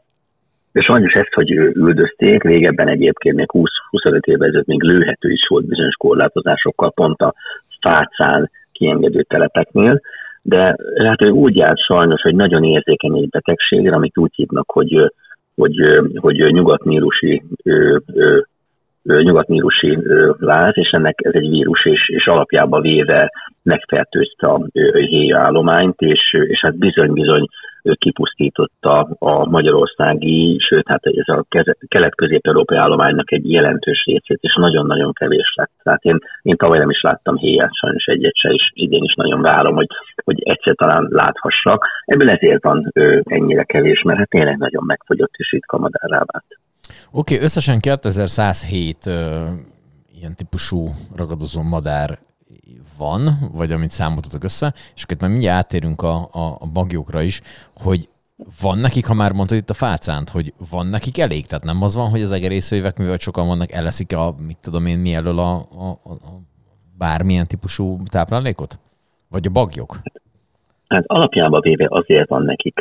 [0.71, 5.65] de sajnos ezt, hogy üldözték, régebben egyébként még 20-25 évvel ezelőtt még lőhető is volt
[5.65, 7.33] bizonyos korlátozásokkal pont a
[7.81, 10.01] fácán kiengedő telepeknél,
[10.41, 15.11] de hát ő úgy járt sajnos, hogy nagyon érzékeny egy betegségre, amit úgy hívnak, hogy,
[15.55, 17.43] hogy, ö, hogy nyugatnílusi
[20.03, 23.31] ö, láz, és ennek ez egy vírus, és, és alapjába véve
[23.63, 27.47] megfertőzte a héja állományt, és, és hát bizony-bizony
[27.91, 31.45] kipusztította a magyarországi, sőt, hát ez a
[31.87, 35.71] kelet-közép-európai állománynak egy jelentős részét, és nagyon-nagyon kevés lett.
[35.83, 39.41] Tehát én, én tavaly nem is láttam héját, sajnos egyet se, és idén is nagyon
[39.41, 39.87] várom, hogy,
[40.23, 41.87] hogy egyszer talán láthassak.
[42.05, 46.45] Ebből ezért van ö, ennyire kevés, mert hát tényleg nagyon megfogyott és ritka madárrá vált.
[47.11, 49.49] Oké, okay, összesen 2107 ö,
[50.13, 52.19] ilyen típusú ragadozó madár
[52.97, 57.21] van, vagy amit számoltatok össze, és akkor itt már mindjárt átérünk a, a, a bagyokra
[57.21, 57.41] is,
[57.75, 58.09] hogy
[58.61, 61.45] van nekik, ha már mondtad itt a fácánt, hogy van nekik elég?
[61.45, 64.97] Tehát nem az van, hogy az egerészőjvek, mivel sokan vannak, eleszik a, mit tudom én,
[64.97, 66.41] mi elől a, a, a, a
[66.97, 68.79] bármilyen típusú táplálékot?
[69.29, 70.01] Vagy a bagyok?
[70.93, 72.79] Hát alapjában véve azért van nekik,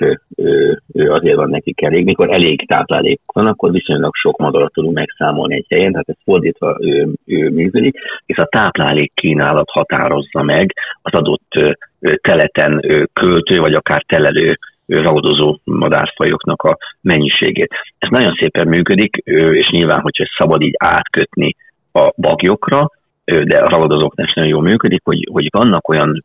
[0.94, 5.66] azért van nekik elég, mikor elég táplálék van, akkor viszonylag sok madarat tudunk megszámolni egy
[5.68, 10.72] helyen, tehát ez fordítva ö, működik, és a táplálék kínálat határozza meg
[11.03, 11.77] az adott
[12.20, 12.81] teleten
[13.12, 17.75] költő, vagy akár telelő ragadozó madárfajoknak a mennyiségét.
[17.98, 19.16] Ez nagyon szépen működik,
[19.51, 21.57] és nyilván, hogyha szabad így átkötni
[21.92, 22.90] a bagyokra,
[23.25, 26.22] de a ragadozóknál is nagyon jól működik, hogy, hogy vannak olyan,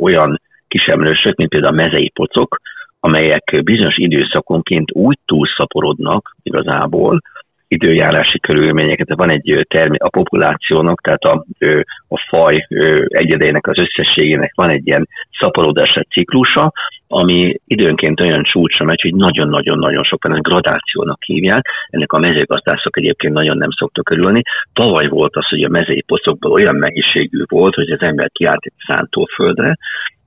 [0.00, 0.40] olyan
[0.72, 2.60] kisemlősök, mint például a mezei pocok,
[3.00, 7.20] amelyek bizonyos időszakonként úgy túlszaporodnak igazából,
[7.68, 11.44] időjárási körülményeket, van egy termi, a populációnak, tehát a,
[12.08, 12.66] a faj
[13.06, 15.08] egyedeinek az összességének van egy ilyen
[15.40, 16.72] szaporodási ciklusa,
[17.06, 21.66] ami időnként olyan csúcsra megy, hogy nagyon-nagyon-nagyon sokan ezt gradációnak hívják.
[21.90, 24.42] Ennek a mezőgazdászok egyébként nagyon nem szoktak örülni.
[24.72, 28.72] Tavaly volt az, hogy a mezei pocokból olyan mennyiségű volt, hogy az ember kiállt egy
[28.86, 29.78] szántóföldre,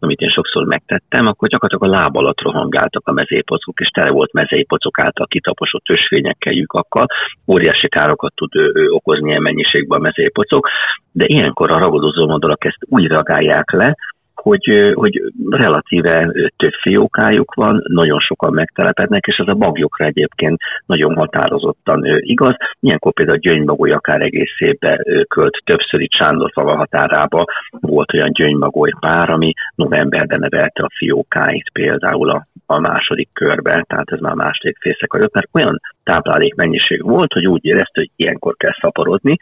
[0.05, 4.33] amit én sokszor megtettem, akkor gyakorlatilag a láb alatt rohangáltak a mezépocok, és tele volt
[4.33, 7.05] mezépocok által kitaposott ösvényekkel, lyukakkal.
[7.47, 10.67] Óriási károkat tud ö, ö, okozni ilyen mennyiségben a mezépocok,
[11.11, 13.95] de ilyenkor a ragadozó madarak ezt úgy reagálják le,
[14.45, 21.15] hogy, hogy relatíve több fiókájuk van, nagyon sokan megtelepednek, és ez a bagyokra egyébként nagyon
[21.15, 22.55] határozottan igaz.
[22.79, 28.31] Ilyenkor például a gyöngybagoly akár egész évben ö, költ többször itt Sándorfava határába volt olyan
[28.31, 34.33] gyöngybagoly pár, ami novemberben nevelte a fiókáit például a, a második körbe, tehát ez már
[34.33, 39.37] második fészek mert olyan táplálék mennyiség volt, hogy úgy érezte, hogy ilyenkor kell szaporodni,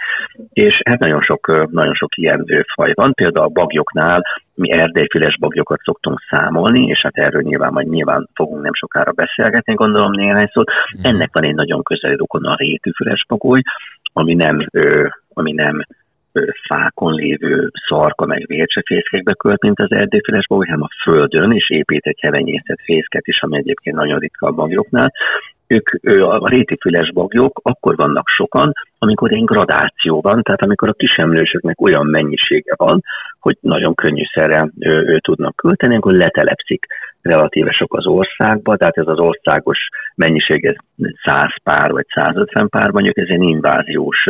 [0.54, 4.21] és hát nagyon sok, nagyon sok ilyen faj van, például a bagyoknál
[4.56, 9.73] mi erdélyfüles bagyokat szoktunk számolni, és hát erről nyilván majd nyilván fogunk nem sokára beszélgetni,
[9.73, 10.71] gondolom néhány szót.
[11.02, 13.62] Ennek van egy nagyon közeli rokon a rétűfüles bagoly,
[14.13, 15.86] ami nem, ö, ami nem
[16.67, 22.06] fákon lévő szarka meg vércsefészkekbe költ, mint az erdélyfüles bagoly, hanem a földön, és épít
[22.06, 25.12] egy hevenyészet fészket is, ami egyébként nagyon ritka a bagyoknál.
[25.67, 30.93] Ők, ő, a rétifüles bagyok akkor vannak sokan, amikor egy gradáció van, tehát amikor a
[30.93, 33.03] kisemlősöknek olyan mennyisége van,
[33.39, 36.85] hogy nagyon könnyűszerre ő, ő tudnak költeni, akkor letelepszik
[37.21, 39.77] relatíve sok az országba, tehát ez az országos
[40.15, 40.75] mennyiség, ez
[41.23, 44.23] 100 pár vagy 150 pár, mondjuk ez egy inváziós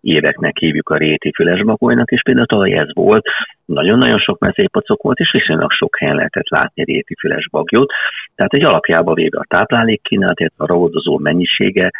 [0.00, 3.26] éveknek hívjuk a réti fülesbagolynak, és például tavaly ez volt,
[3.64, 7.92] nagyon-nagyon sok mezőpacok volt, és viszonylag sok helyen lehetett látni réti fülesbagyót.
[8.34, 11.90] Tehát egy alapjába véve a táplálék kínálat, a ragadozó mennyisége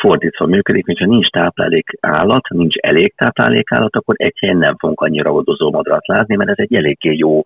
[0.00, 5.00] fordítva működik, hogyha nincs táplálék állat, nincs elég táplálék állat, akkor egy helyen nem fogunk
[5.00, 7.42] annyira ragadozó madarat látni, mert ez egy eléggé jó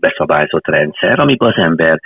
[0.00, 2.00] beszabályzott rendszer, amiben az ember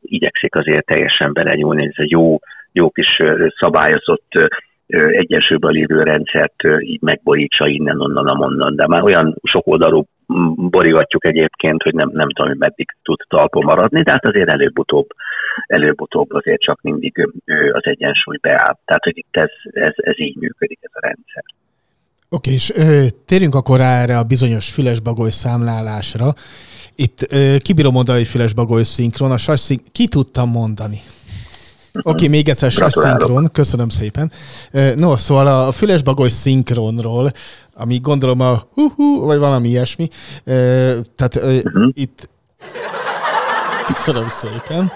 [0.00, 2.38] igyekszik azért teljesen belenyúlni, ez egy jó,
[2.72, 3.16] jó kis
[3.58, 4.28] szabályozott
[5.06, 10.06] egyensúlyban lévő rendszert így megborítsa innen, onnan, amonnan, de már olyan sok oldalú
[10.56, 15.06] borigatjuk egyébként, hogy nem, nem tudom, hogy meddig tud talpon maradni, de hát azért előbb-utóbb,
[15.66, 17.28] előbb-utóbb azért csak mindig
[17.72, 18.78] az egyensúly beáll.
[18.84, 21.44] Tehát, hogy itt ez, ez, ez így működik ez a rendszer.
[22.28, 26.32] Oké, és ö, térjünk akkor erre a bizonyos fülesbagoly számlálásra.
[26.94, 31.00] Itt ö, kibírom mondani, hogy fülesbagoly szinkron, a sas ki tudtam mondani?
[31.98, 34.32] Oké, okay, még egyszer SAS szinkron, köszönöm szépen.
[34.94, 37.32] No, szóval a fülesbagoly szinkronról,
[37.74, 40.08] ami gondolom a hu-hu, vagy valami ilyesmi,
[40.44, 41.88] tehát uh-huh.
[41.92, 42.28] itt
[43.86, 44.92] köszönöm szépen.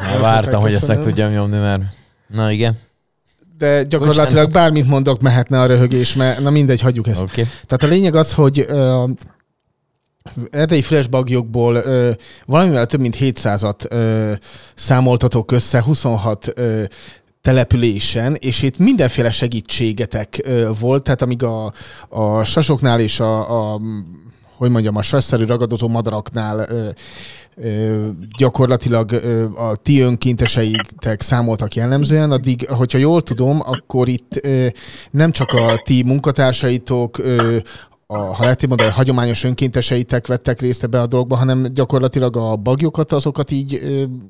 [0.00, 1.82] Már vártam, hogy ezt meg tudjam nyomni, mert
[2.26, 2.78] na igen.
[3.58, 7.22] De gyakorlatilag bármit mondok, mehetne a röhögés, mert na mindegy, hagyjuk ezt.
[7.22, 7.44] Okay.
[7.66, 8.66] Tehát a lényeg az, hogy
[10.50, 12.10] erdei flashbagyokból ö,
[12.46, 14.32] valamivel több mint 700-at ö,
[14.74, 16.82] számoltatok össze, 26 ö,
[17.42, 21.72] településen, és itt mindenféle segítségetek ö, volt, tehát amíg a,
[22.08, 23.80] a sasoknál és a, a
[24.56, 26.88] hogy mondjam, a sasszerű ragadozó madaraknál ö,
[27.54, 34.66] ö, gyakorlatilag ö, a ti önkénteseitek számoltak jellemzően, addig, hogyha jól tudom, akkor itt ö,
[35.10, 37.58] nem csak a ti munkatársaitok, ö,
[38.12, 42.56] a, ha lehet mondani, a hagyományos önkénteseitek vettek részt ebbe a dologba, hanem gyakorlatilag a
[42.56, 43.80] bagyokat, azokat így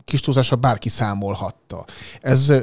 [0.04, 1.84] kis túlzásra bárki számolhatta.
[2.20, 2.54] Ez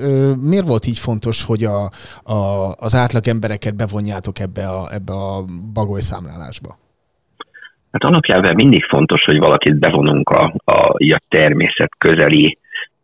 [0.42, 1.90] miért volt így fontos, hogy a,
[2.34, 6.78] a, az átlag embereket bevonjátok ebbe a, ebbe a bagoly számlálásba?
[7.92, 10.72] Hát alapjában mindig fontos, hogy valakit bevonunk a, a,
[11.14, 12.58] a természet közeli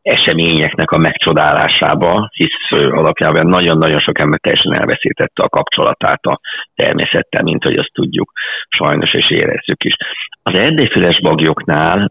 [0.03, 6.39] eseményeknek a megcsodálásába, hisz alapjában nagyon-nagyon sok ember teljesen elveszítette a kapcsolatát a
[6.75, 8.31] természettel, mint hogy azt tudjuk
[8.67, 9.93] sajnos, és érezzük is.
[10.43, 12.09] Az erdélyfüles bagyoknál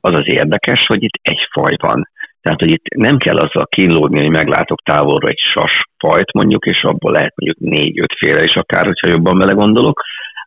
[0.00, 2.08] az az érdekes, hogy itt egy faj van.
[2.40, 7.12] Tehát, hogy itt nem kell azzal kínlódni, hogy meglátok távolra egy sasfajt mondjuk, és abból
[7.12, 10.00] lehet mondjuk négy-öt féle is akár, hogyha jobban bele gondolok,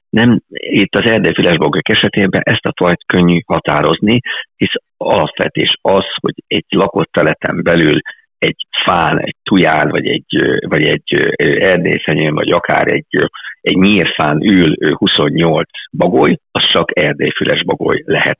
[0.09, 4.19] nem, itt az erdélyfüles bogok esetében ezt a fajt könnyű határozni,
[4.55, 7.99] hisz alapvetés az, hogy egy lakott teleten belül
[8.37, 11.13] egy fán, egy tuján, vagy egy, vagy egy
[11.59, 13.29] erdélyszenyőn, vagy akár egy,
[13.61, 18.39] egy nyírfán ül 28 bagoly, az csak erdélyfüles bagoly lehet.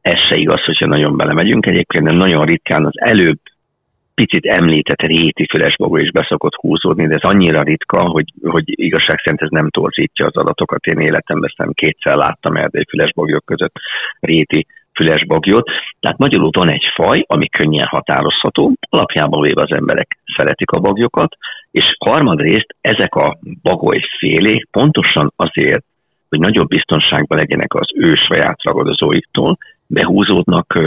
[0.00, 1.66] Ez se igaz, hogyha nagyon belemegyünk.
[1.66, 3.38] Egyébként de nagyon ritkán az előbb
[4.14, 9.42] picit említett réti fülesbagoly is beszokott húzódni, de ez annyira ritka, hogy, hogy igazság szerint
[9.42, 10.86] ez nem torzítja az adatokat.
[10.86, 13.74] Én életemben nem kétszer láttam erdély fülesbagolyok között
[14.20, 14.66] réti
[15.00, 15.70] fülesbagyot.
[16.00, 21.36] Tehát magyarul van egy faj, ami könnyen határozható, alapjában véve az emberek szeretik a bagyokat,
[21.70, 25.84] és harmadrészt ezek a bagolyfélék pontosan azért,
[26.28, 30.78] hogy nagyobb biztonságban legyenek az ő saját ragadozóiktól, behúzódnak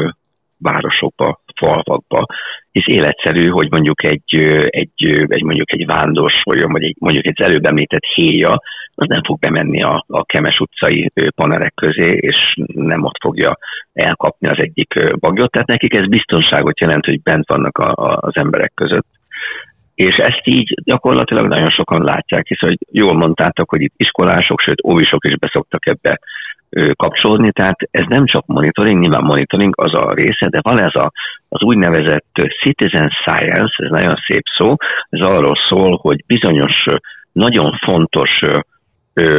[0.58, 2.26] városokba, falvakba,
[2.71, 5.86] hisz életszerű, hogy mondjuk egy, egy, egy mondjuk egy
[6.28, 8.62] folyam, vagy egy, mondjuk egy előbb említett héja,
[8.96, 13.58] az nem fog bemenni a, a Kemes utcai panerek közé, és nem ott fogja
[13.94, 15.52] elkapni az egyik bagyot.
[15.52, 19.08] Tehát nekik ez biztonságot jelent, hogy bent vannak a, a, az emberek között.
[19.96, 24.86] És ezt így gyakorlatilag nagyon sokan látják, hisz hogy jól mondtátok, hogy itt iskolások, sőt
[24.86, 26.20] óvisok is beszoktak ebbe
[26.96, 31.12] kapcsolódni, tehát ez nem csak monitoring, nyilván monitoring az a része, de van ez a,
[31.50, 32.26] az úgynevezett
[32.64, 34.76] citizen science, ez nagyon szép szó,
[35.10, 36.86] ez arról szól, hogy bizonyos
[37.32, 38.40] nagyon fontos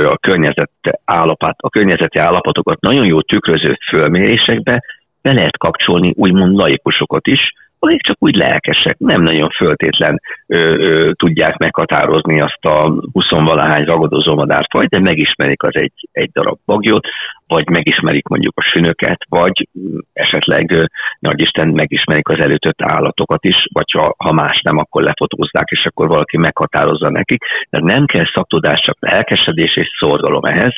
[0.06, 0.70] a környezet
[1.04, 4.82] állapot, a környezeti állapotokat nagyon jó tükröző fölmérésekbe
[5.22, 7.52] be lehet kapcsolni úgymond laikusokat is,
[7.84, 14.34] akik csak úgy lelkesek, nem nagyon föltétlen ö, ö, tudják meghatározni azt a 20-valahány ragadozó
[14.34, 17.06] madárfajt, de megismerik az egy, egy darab bagyot,
[17.46, 19.68] vagy megismerik mondjuk a sünöket, vagy
[20.12, 25.68] esetleg, nagy Isten, megismerik az előtött állatokat is, vagy ha, ha más nem, akkor lefotózzák,
[25.70, 27.44] és akkor valaki meghatározza nekik.
[27.70, 30.74] De nem kell szaktudás, csak lelkesedés és szorgalom ehhez,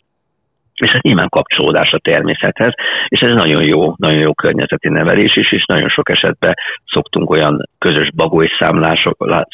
[0.77, 2.73] és hát nyilván kapcsolódás a természethez,
[3.09, 6.55] és ez nagyon jó, nagyon jó környezeti nevelés is, és nagyon sok esetben
[6.87, 8.49] szoktunk olyan közös bagoly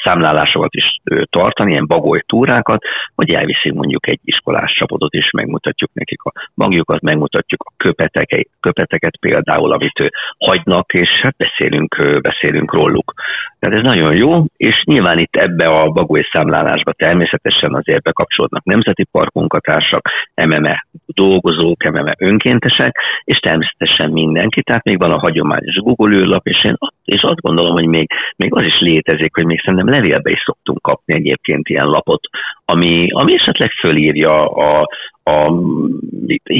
[0.05, 2.83] számlálásokat is tartani, ilyen bagoly túrákat,
[3.15, 9.19] hogy elviszik mondjuk egy iskolás csapatot, és megmutatjuk nekik a magjukat, megmutatjuk a köpeteket, köpeteket
[9.21, 13.13] például, amit hagynak, és hát beszélünk, beszélünk róluk.
[13.59, 19.05] Tehát ez nagyon jó, és nyilván itt ebbe a bagoly számlálásba természetesen azért bekapcsolódnak nemzeti
[19.05, 26.47] parkunkatársak, MME dolgozók, MME önkéntesek, és természetesen mindenki, tehát még van a hagyományos Google űrlap,
[26.47, 30.31] és én és azt gondolom, hogy még, még az is létezik, hogy még szerintem levélbe
[30.31, 32.21] is szoktunk kapni egyébként ilyen lapot,
[32.65, 34.89] ami, ami esetleg fölírja a,
[35.23, 35.53] a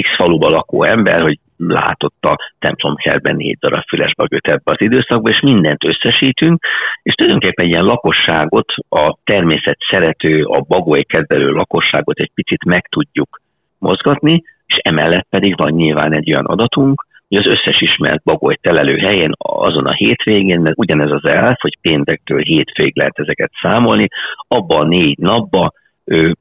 [0.01, 5.41] X faluba lakó ember, hogy látott a templomkertben négy darab fülesbagöt ebbe az időszakba, és
[5.41, 6.65] mindent összesítünk,
[7.03, 13.41] és tulajdonképpen ilyen lakosságot, a természet szerető, a bagoly kedvelő lakosságot egy picit meg tudjuk
[13.83, 18.97] mozgatni, és emellett pedig van nyilván egy olyan adatunk, hogy az összes ismert bagoly telelő
[18.97, 24.07] helyén azon a hétvégén, mert ugyanez az elf, hogy péntektől hétvég lehet ezeket számolni,
[24.49, 25.73] abban a négy napban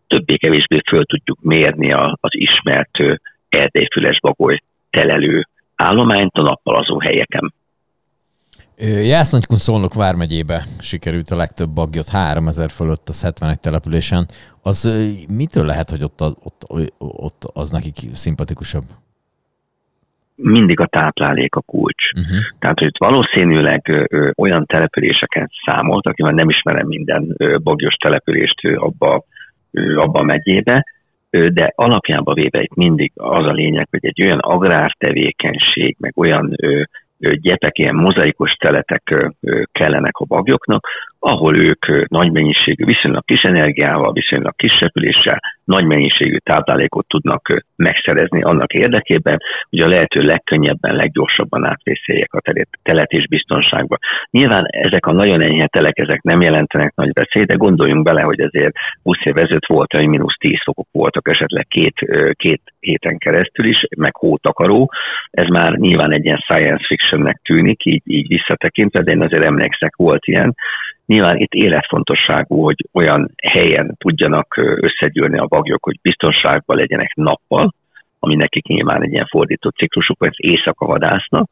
[0.07, 2.97] többé-kevésbé föl tudjuk mérni a, az ismert
[3.49, 4.57] erdélyfüles bagoly
[4.89, 6.99] telelő állományt a nappal azon
[8.81, 9.03] helyeken.
[9.03, 14.25] Jásznagykun Szolnok vármegyébe sikerült a legtöbb bagyot, 3000 fölött a 71 településen.
[14.61, 14.91] Az
[15.27, 16.65] mitől lehet, hogy ott, ott,
[16.97, 18.83] ott az nekik szimpatikusabb?
[20.43, 22.11] mindig a táplálék a kulcs.
[22.11, 22.37] Uh-huh.
[22.59, 28.65] Tehát, hogy valószínűleg ö, olyan településeken számolt, aki már nem ismerem minden ö, bagyos települést
[28.65, 29.23] ö, abba,
[29.71, 30.85] ö, abba a megyébe,
[31.29, 36.81] de alapjában véve itt mindig az a lényeg, hogy egy olyan agrártevékenység, meg olyan ö,
[37.41, 39.31] gyepek, ilyen mozaikos teletek
[39.71, 40.87] kellenek a bagyoknak,
[41.19, 48.41] ahol ők nagy mennyiségű, viszonylag kis energiával, viszonylag kis repüléssel nagy mennyiségű táplálékot tudnak megszerezni
[48.41, 49.37] annak érdekében,
[49.69, 52.41] hogy a lehető legkönnyebben, leggyorsabban átvészeljék a
[52.83, 53.97] telet és biztonságba.
[54.29, 58.41] Nyilván ezek a nagyon enyhe telek, ezek nem jelentenek nagy veszélyt, de gondoljunk bele, hogy
[58.41, 61.95] azért 20 év ezelőtt volt, hogy mínusz 10 fokok voltak esetleg két,
[62.33, 64.91] két héten keresztül is, meg hótakaró.
[65.29, 69.95] Ez már nyilván egy ilyen science fictionnek tűnik, így, így visszatekintve, de én azért emlékszek,
[69.95, 70.55] volt ilyen.
[71.05, 77.73] Nyilván itt életfontosságú, hogy olyan helyen tudjanak összegyűlni a bagyok, hogy biztonságban legyenek nappal,
[78.19, 81.49] ami nekik nyilván egy ilyen fordított ciklusuk, hogy éjszaka vadásznak,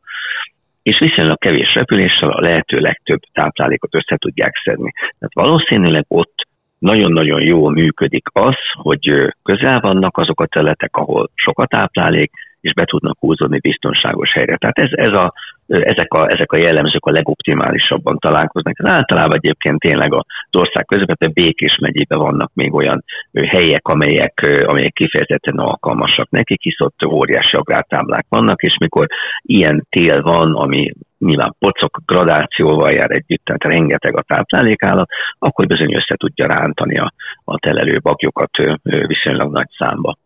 [0.84, 4.92] és viszonylag kevés repüléssel a lehető legtöbb táplálékot össze tudják szedni.
[4.96, 11.60] Tehát valószínűleg ott nagyon-nagyon jól működik az, hogy közel vannak azok a területek, ahol sok
[11.60, 14.58] a táplálék, és be tudnak húzódni biztonságos helyre.
[14.58, 15.34] Tehát ez, ez a,
[15.68, 18.80] ezek, a, ezek a jellemzők a legoptimálisabban találkoznak.
[18.80, 23.04] Ez általában egyébként tényleg az ország közepete Békés megyében vannak még olyan
[23.48, 29.08] helyek, amelyek, amelyek kifejezetten alkalmasak nekik, hisz ott óriási agrártáblák vannak, és mikor
[29.42, 35.94] ilyen tél van, ami nyilván pocok gradációval jár együtt, tehát rengeteg a táplálékállat, akkor bizony
[35.94, 38.52] össze tudja rántani a, a telelő bakjokat
[38.84, 40.18] viszonylag nagy számba.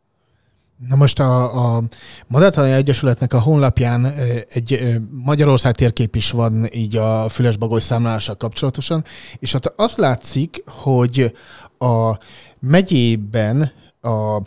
[0.77, 1.83] Na most a, a
[2.27, 4.05] Madártani Egyesületnek a honlapján
[4.49, 9.03] egy Magyarország térkép is van így a fülesbagoly számlálással kapcsolatosan,
[9.39, 11.33] és ott azt látszik, hogy
[11.77, 12.17] a
[12.59, 14.41] megyében a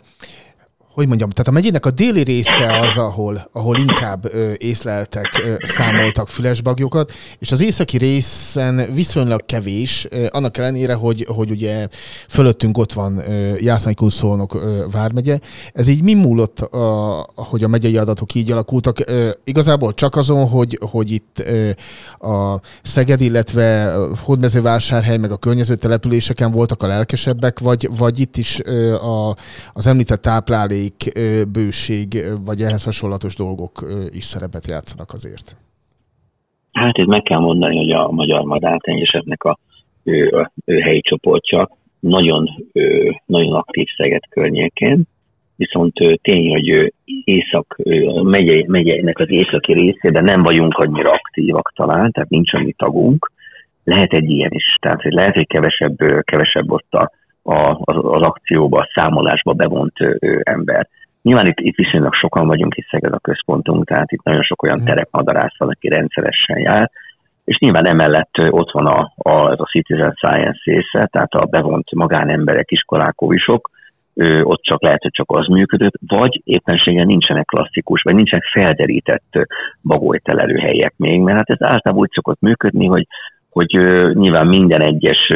[0.97, 5.53] hogy mondjam, tehát a megyének a déli része az, ahol, ahol inkább ö, észleltek, ö,
[5.59, 11.87] számoltak fülesbagyokat, és az északi részen viszonylag kevés, ö, annak ellenére, hogy, hogy ugye
[12.29, 13.23] fölöttünk ott van
[13.59, 15.39] Jászai Kunszolnok vármegye.
[15.73, 18.97] Ez így mi múlott, a, hogy a megyei adatok így alakultak?
[19.05, 21.69] Ö, igazából csak azon, hogy, hogy itt ö,
[22.31, 28.59] a Szeged, illetve Hódmezővásárhely, meg a környező településeken voltak a lelkesebbek, vagy, vagy itt is
[28.63, 29.35] ö, a,
[29.73, 30.85] az említett táplálék
[31.51, 32.07] bőség,
[32.45, 35.55] vagy ehhez hasonlatos dolgok is szerepet játszanak azért?
[36.71, 39.59] Hát itt meg kell mondani, hogy a magyar madártenyéseknek a,
[40.03, 41.69] a, a helyi csoportja
[41.99, 42.49] nagyon,
[43.25, 45.03] nagyon aktív Szeged környékén,
[45.55, 47.77] viszont tény, hogy észak,
[48.23, 53.31] megye, megyeinek az északi részében nem vagyunk annyira aktívak talán, tehát nincs annyi tagunk.
[53.83, 57.11] Lehet egy ilyen is, tehát lehet, hogy kevesebb, kevesebb ott a,
[57.47, 59.93] a, az, az akcióba, a számolásba bevont
[60.43, 60.87] ember.
[61.21, 64.81] Nyilván itt, itt viszonylag sokan vagyunk, itt Szeged a központunk, tehát itt nagyon sok olyan
[64.81, 64.85] mm.
[64.85, 66.91] terepmadarász van, aki rendszeresen jár,
[67.43, 71.93] és nyilván emellett ott van a, a, ez a citizen science része, tehát a bevont
[71.93, 73.69] magánemberek, iskolák, óvisok,
[74.41, 79.47] ott csak lehet, hogy csak az működött, vagy éppenséggel nincsenek klasszikus, vagy nincsenek felderített
[79.83, 83.07] bagolytelelő helyek még, mert hát ez általában úgy szokott működni, hogy
[83.57, 83.71] hogy
[84.13, 85.27] nyilván minden egyes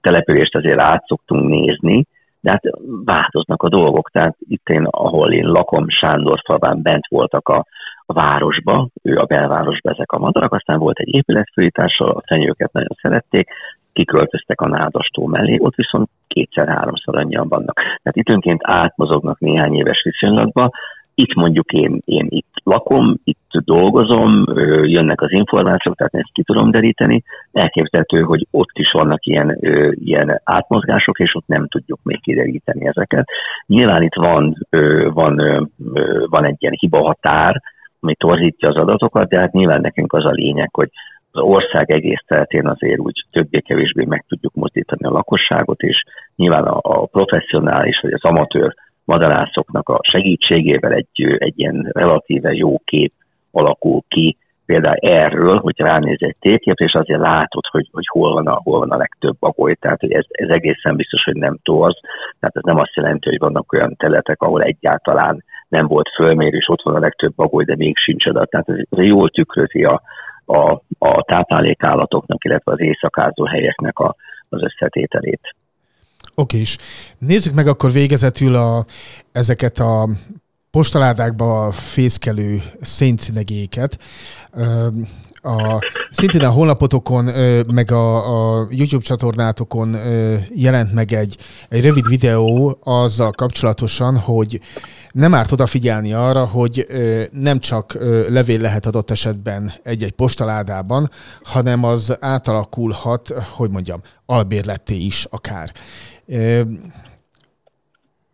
[0.00, 2.06] települést azért át szoktunk nézni,
[2.40, 2.62] de hát
[3.04, 4.10] változnak a dolgok.
[4.10, 7.66] Tehát itt én, ahol én lakom, Sándorfalván bent voltak a,
[8.06, 12.96] a városba, ő a belvárosba ezek a madarak, aztán volt egy épületfőítással, a fenyőket nagyon
[13.02, 13.48] szerették,
[13.92, 17.74] kiköltöztek a nádastó mellé, ott viszont kétszer-háromszor annyian vannak.
[17.74, 20.70] Tehát időnként átmozognak néhány éves viszonylatban,
[21.18, 24.44] itt mondjuk én, én itt lakom, itt dolgozom,
[24.82, 27.22] jönnek az információk, tehát ezt ki tudom deríteni.
[27.52, 29.58] Elképzelhető, hogy ott is vannak ilyen,
[29.90, 33.28] ilyen átmozgások, és ott nem tudjuk még kideríteni ezeket.
[33.66, 34.66] Nyilván itt van,
[35.12, 35.36] van,
[36.26, 37.62] van egy ilyen hibahatár,
[38.00, 40.90] ami torzítja az adatokat, de hát nyilván nekünk az a lényeg, hogy
[41.30, 46.02] az ország egész területén azért úgy többé-kevésbé meg tudjuk mozdítani a lakosságot, és
[46.36, 48.74] nyilván a, a professzionális vagy az amatőr
[49.06, 53.12] madarászoknak a segítségével egy, egy ilyen relatíve jó kép
[53.50, 54.36] alakul ki,
[54.66, 58.78] például erről, hogy ránéz egy térkép, és azért látod, hogy, hogy hol, van a, hol
[58.78, 59.74] van a legtöbb bagoly.
[59.74, 61.98] Tehát hogy ez, ez egészen biztos, hogy nem torz.
[62.40, 66.82] Tehát ez nem azt jelenti, hogy vannak olyan területek, ahol egyáltalán nem volt fölmérés, ott
[66.82, 68.50] van a legtöbb bagoly, de még sincs adat.
[68.50, 70.02] Tehát ez, ez jól tükrözi a,
[70.44, 74.16] a, a táplálékállatoknak, illetve az éjszakázó helyeknek a,
[74.48, 75.55] az összetételét.
[76.38, 76.76] Oké, és
[77.18, 78.86] nézzük meg akkor végezetül a,
[79.32, 80.08] ezeket a
[80.70, 83.98] postaládákba fészkelő széncinegéket.
[85.34, 87.24] A, szintén a honlapotokon,
[87.66, 89.96] meg a, a YouTube csatornátokon
[90.54, 91.36] jelent meg egy,
[91.68, 94.60] egy rövid videó azzal kapcsolatosan, hogy
[95.12, 96.86] nem árt odafigyelni arra, hogy
[97.32, 101.10] nem csak levél lehet adott esetben egy-egy postaládában,
[101.42, 105.72] hanem az átalakulhat, hogy mondjam, albérletté is akár.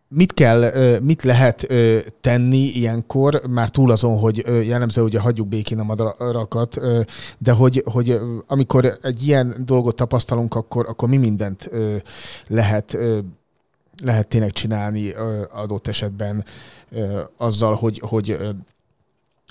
[0.07, 1.67] Mit kell, mit lehet
[2.21, 6.79] tenni ilyenkor, már túl azon, hogy jellemző, hogy hagyjuk békén a madarakat,
[7.37, 11.69] de hogy, hogy amikor egy ilyen dolgot tapasztalunk, akkor, akkor mi mindent
[12.47, 12.97] lehet
[14.01, 15.13] lehet tényleg csinálni
[15.51, 16.45] adott esetben
[17.37, 18.37] azzal, hogy, hogy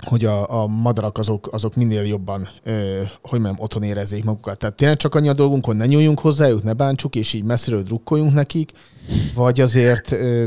[0.05, 4.59] hogy a, a madarak azok, azok minél jobban, ö, hogy mondjam, otthon érezzék magukat.
[4.59, 7.83] Tehát tényleg csak annyi a dolgunk, hogy ne nyúljunk hozzájuk, ne bántsuk, és így messziről
[7.83, 8.71] drukkoljunk nekik,
[9.35, 10.45] vagy azért ö,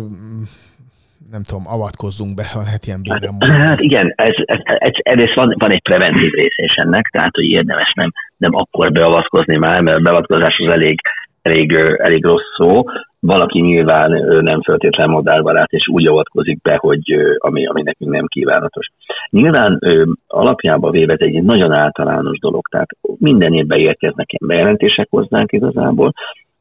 [1.31, 5.35] nem tudom, avatkozzunk be, ha lehet ilyen bőven hát, hát igen, ez, ez, ez, ez
[5.35, 9.81] van, van egy preventív rész is ennek, tehát hogy érdemes nem, nem akkor beavatkozni már,
[9.81, 10.99] mert a beavatkozás az elég,
[11.45, 12.83] elég, elég rossz szó.
[13.19, 17.01] Valaki nyilván nem feltétlen modellbarát, és úgy avatkozik be, hogy
[17.37, 18.87] ami, ami nekünk nem kívánatos.
[19.29, 19.79] Nyilván
[20.27, 26.13] alapjában véve ez egy nagyon általános dolog, tehát minden évben érkeznek ilyen bejelentések hozzánk igazából,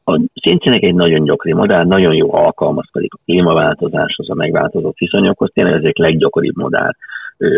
[0.07, 5.73] a szintjének egy nagyon gyakori modell, nagyon jó alkalmazkodik a klímaváltozáshoz, a megváltozott viszonyokhoz, tényleg
[5.73, 6.91] ez egy leggyakoribb modell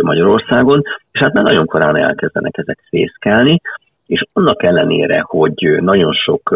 [0.01, 3.61] Magyarországon, és hát már nagyon korán elkezdenek ezek fészkelni,
[4.07, 6.55] és annak ellenére, hogy nagyon sok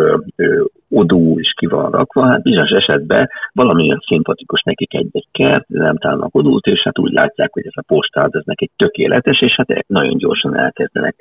[0.90, 6.36] odú is ki van rakva, hát bizonyos esetben valamilyen szimpatikus nekik egy-egy kert, nem találnak
[6.36, 10.18] odút, és hát úgy látják, hogy ez a postád, ez nekik tökéletes, és hát nagyon
[10.18, 11.16] gyorsan elkezdenek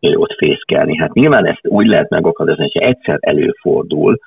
[0.00, 0.96] ott fészkelni.
[0.96, 4.18] Hát nyilván ezt úgy lehet megakadályozni, hogyha egyszer előfordul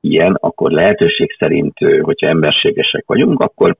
[0.00, 3.76] ilyen, akkor lehetőség szerint, hogyha emberségesek vagyunk, akkor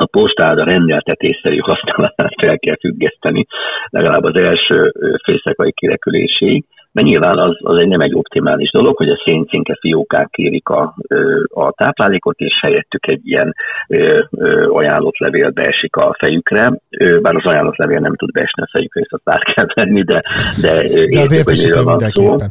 [0.00, 3.46] a postáda rendeltetésszerű használatát fel kell függeszteni,
[3.88, 4.92] legalább az első
[5.24, 10.28] fészekai kireküléséig, mert nyilván az, az egy nem egy optimális dolog, hogy a széncinke fiókák
[10.30, 10.94] kérik a,
[11.48, 13.54] a táplálékot, és helyettük egy ilyen
[14.68, 16.72] ajánlott levél beesik a fejükre,
[17.22, 20.22] bár az ajánlott levél nem tud beesni a fejükre, és azt át kell venni, de,
[20.60, 20.82] de,
[21.12, 22.50] de az értesítő mindenképpen.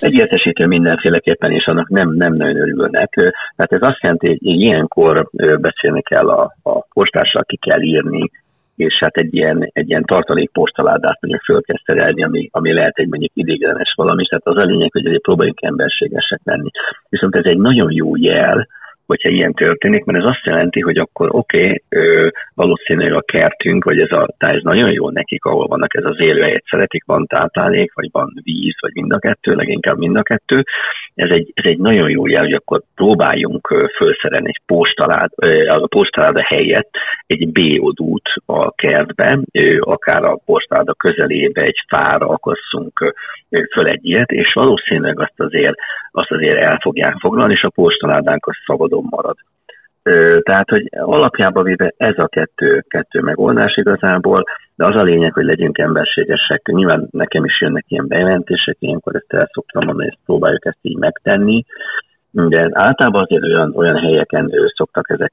[0.00, 3.10] Egy mindenféleképpen, és annak nem, nem nagyon örülnek.
[3.56, 5.28] Tehát ez azt jelenti, hogy ilyenkor
[5.60, 8.30] beszélni kell a, a postással, ki kell írni,
[8.76, 12.98] és hát egy ilyen, egy ilyen tartalék postaládát mondjuk föl kell szerelni, ami, ami lehet
[12.98, 16.70] egy mondjuk idéglenes valami, tehát az a lényeg, hogy azért próbáljunk emberségesek lenni.
[17.08, 18.66] Viszont ez egy nagyon jó jel,
[19.06, 24.00] hogyha ilyen történik, mert ez azt jelenti, hogy akkor oké, okay, valószínűleg a kertünk, vagy
[24.00, 28.08] ez a táj nagyon jó nekik, ahol vannak ez az élőhelyet szeretik, van táplálék, vagy
[28.12, 30.62] van víz, vagy mind a kettő, leginkább mind a kettő.
[31.14, 33.66] Ez egy, ez egy nagyon jó jel, hogy akkor próbáljunk
[33.98, 35.30] felszerelni egy postalád,
[35.66, 36.90] a postaláda helyett
[37.26, 39.38] egy B-odút a kertbe,
[39.80, 43.14] akár a postaláda közelébe egy fára akasszunk
[43.72, 45.74] föl egy ilyet, és valószínűleg azt azért,
[46.10, 49.36] azt azért el fogják foglalni, és a postaládánk az szabadon marad.
[50.42, 54.44] Tehát, hogy alapjában véve ez a kettő, kettő megoldás igazából,
[54.74, 56.66] de az a lényeg, hogy legyünk emberségesek.
[56.66, 60.96] Nyilván nekem is jönnek ilyen bejelentések, ilyenkor ezt el szoktam mondani, ezt próbáljuk ezt így
[60.96, 61.64] megtenni,
[62.30, 65.32] de általában azért olyan, olyan helyeken szoktak ezek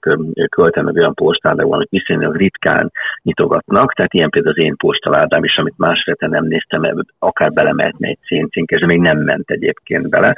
[0.50, 2.92] költeni, meg olyan postáldak, amit viszonylag ritkán
[3.22, 8.20] nyitogatnak, tehát ilyen például az én postaládám is, amit másfélte nem néztem, akár belemehetne egy
[8.28, 10.36] széncink, és még nem ment egyébként bele.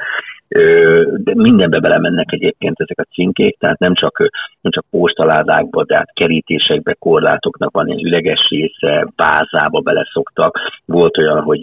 [1.16, 4.18] De mindenbe belemennek egyébként ezek a címkék, tehát nem csak,
[4.60, 10.58] nem csak postaládákba, de hát kerítésekbe, korlátoknak van egy üleges része, vázába beleszoktak.
[10.84, 11.60] Volt olyan, hogy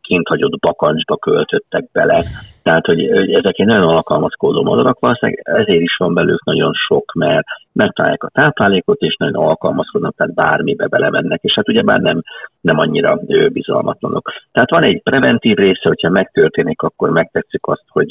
[0.00, 2.22] kint hagyott bakancsba költöttek bele,
[2.62, 7.46] tehát, hogy ezek egy nagyon alkalmazkodó madarak, valószínűleg ezért is van belőlük nagyon sok, mert
[7.72, 12.22] megtalálják a táplálékot, és nagyon alkalmazkodnak, tehát bármibe belemennek, és hát ugye már nem,
[12.60, 13.20] nem annyira
[13.52, 14.32] bizalmatlanok.
[14.52, 18.01] Tehát van egy preventív része, hogyha megtörténik, akkor megtetszik azt, hogy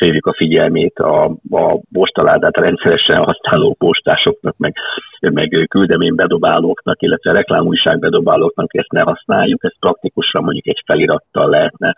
[0.00, 4.74] felhívjuk a figyelmét a, a postaládát rendszeresen használó postásoknak, meg,
[5.20, 11.96] meg küldemény bedobálóknak, illetve reklámújság bedobálóknak ezt ne használjuk, ezt praktikusan mondjuk egy felirattal lehetne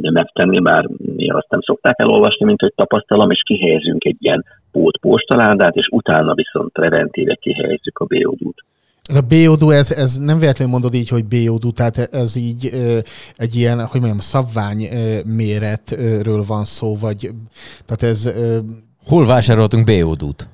[0.00, 4.98] megtenni, bár mi azt nem szokták elolvasni, mint hogy tapasztalom, és kihelyezünk egy ilyen pót
[4.98, 8.64] postaládát, és utána viszont preventíve kihelyezzük a BOD-t.
[9.08, 12.98] Ez a BOD, ez, ez nem véletlenül mondod így, hogy BOD, tehát ez így ö,
[13.36, 17.30] egy ilyen, hogy mondjam, szabvány ö, méretről van szó, vagy
[17.86, 18.26] tehát ez...
[18.26, 18.58] Ö...
[19.06, 20.48] Hol vásároltunk BOD-t?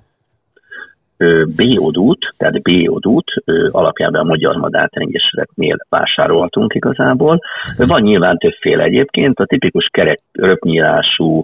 [1.57, 3.31] BOD-t, tehát BOD-t
[3.71, 7.41] alapjában a Magyar Madártengesületnél vásároltunk igazából.
[7.77, 11.43] Van nyilván többféle egyébként, a tipikus kerek röpnyílású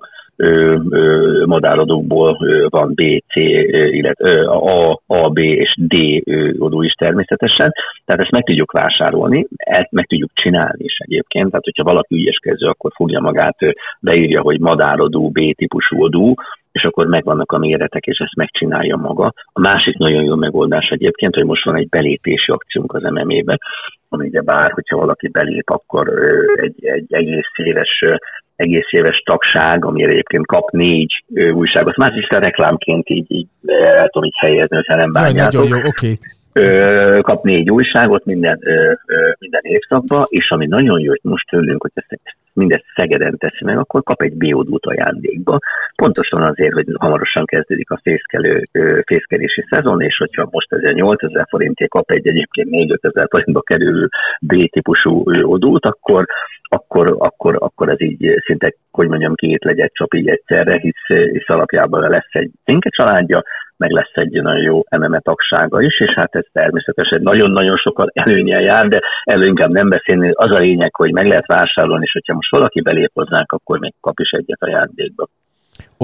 [1.44, 3.34] madáradókból van B, C,
[3.90, 6.22] illetve A, A, B és D
[6.58, 7.72] odó is természetesen.
[8.04, 11.48] Tehát ezt meg tudjuk vásárolni, ezt meg tudjuk csinálni is egyébként.
[11.48, 13.56] Tehát, hogyha valaki ügyeskező, akkor fogja magát,
[14.00, 16.34] beírja, hogy madárodó, B-típusú odú,
[16.72, 19.32] és akkor megvannak a méretek, és ezt megcsinálja maga.
[19.52, 23.58] A másik nagyon jó megoldás egyébként, hogy most van egy belépési akciónk az MMA-be,
[24.08, 26.08] ami ugye bár, hogyha valaki belép, akkor
[26.56, 28.04] egy, egy egész éves
[28.56, 31.96] egész éves tagság, amire egyébként kap négy újságot.
[31.96, 35.62] Más is reklámként így, így el tudom így helyezni, hogyha nem bánjátok.
[35.62, 36.06] Nagyon jó, oké.
[36.06, 36.16] Okay
[37.20, 38.58] kap négy újságot minden,
[39.38, 42.20] minden évszakban, és ami nagyon jó, hogy most tőlünk, hogy ezt
[42.52, 45.58] mindezt Szegeden teszi meg, akkor kap egy biódút ajándékba.
[45.96, 48.68] Pontosan azért, hogy hamarosan kezdődik a fészkelő,
[49.06, 54.08] fészkelési szezon, és hogyha most ezért 8000 forintért kap egy egyébként 4 ezer forintba kerülő
[54.40, 56.26] B-típusú odút, akkor,
[56.74, 61.48] akkor, akkor, akkor ez így szinte, hogy mondjam, két legyet csap így egyszerre, hisz, hisz
[61.48, 63.42] alapjában lesz egy cinke családja,
[63.76, 68.62] meg lesz egy nagyon jó MMA tagsága is, és hát ez természetesen nagyon-nagyon sokat előnyel
[68.62, 70.30] jár, de elő inkább nem beszélni.
[70.32, 73.94] Az a lényeg, hogy meg lehet vásárolni, és hogyha most valaki belép hozzánk, akkor még
[74.00, 75.28] kap is egyet a játékba.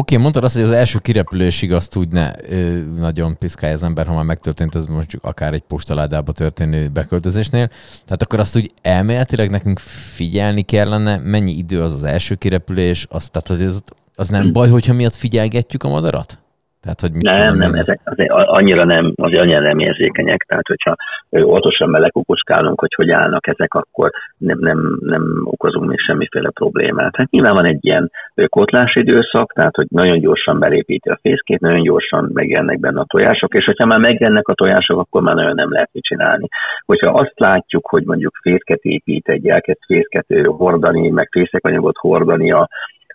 [0.01, 3.82] Oké, okay, mondtad azt, hogy az első kirepülésig azt úgy ne ö, nagyon piszkálja az
[3.82, 7.68] ember, ha már megtörtént, ez most akár egy postaládába történő beköltözésnél.
[8.05, 9.78] Tehát akkor azt úgy elméletileg nekünk
[10.14, 13.78] figyelni kellene, mennyi idő az az első kirepülés, azt, tehát hogy ez,
[14.14, 16.38] az nem baj, hogyha miatt figyelgetjük a madarat?
[16.82, 20.66] Tehát, hogy mit nem, tudom, nem, ezek azért annyira nem, azért annyira nem érzékenyek, tehát
[20.66, 20.96] hogyha
[21.44, 27.16] óvatosan belekukuskálunk, hogy hogy állnak ezek, akkor nem, nem, nem okozunk még semmiféle problémát.
[27.16, 28.10] Hát nyilván van egy ilyen
[28.46, 33.54] kotlási időszak, tehát hogy nagyon gyorsan belépíti a fészkét, nagyon gyorsan megjelennek benne a tojások,
[33.54, 36.48] és hogyha már megjelennek a tojások, akkor már nagyon nem lehet mit csinálni.
[36.86, 42.68] Hogyha azt látjuk, hogy mondjuk fészket épít egy, elkezd fészket hordani, meg fészekanyagot hordani a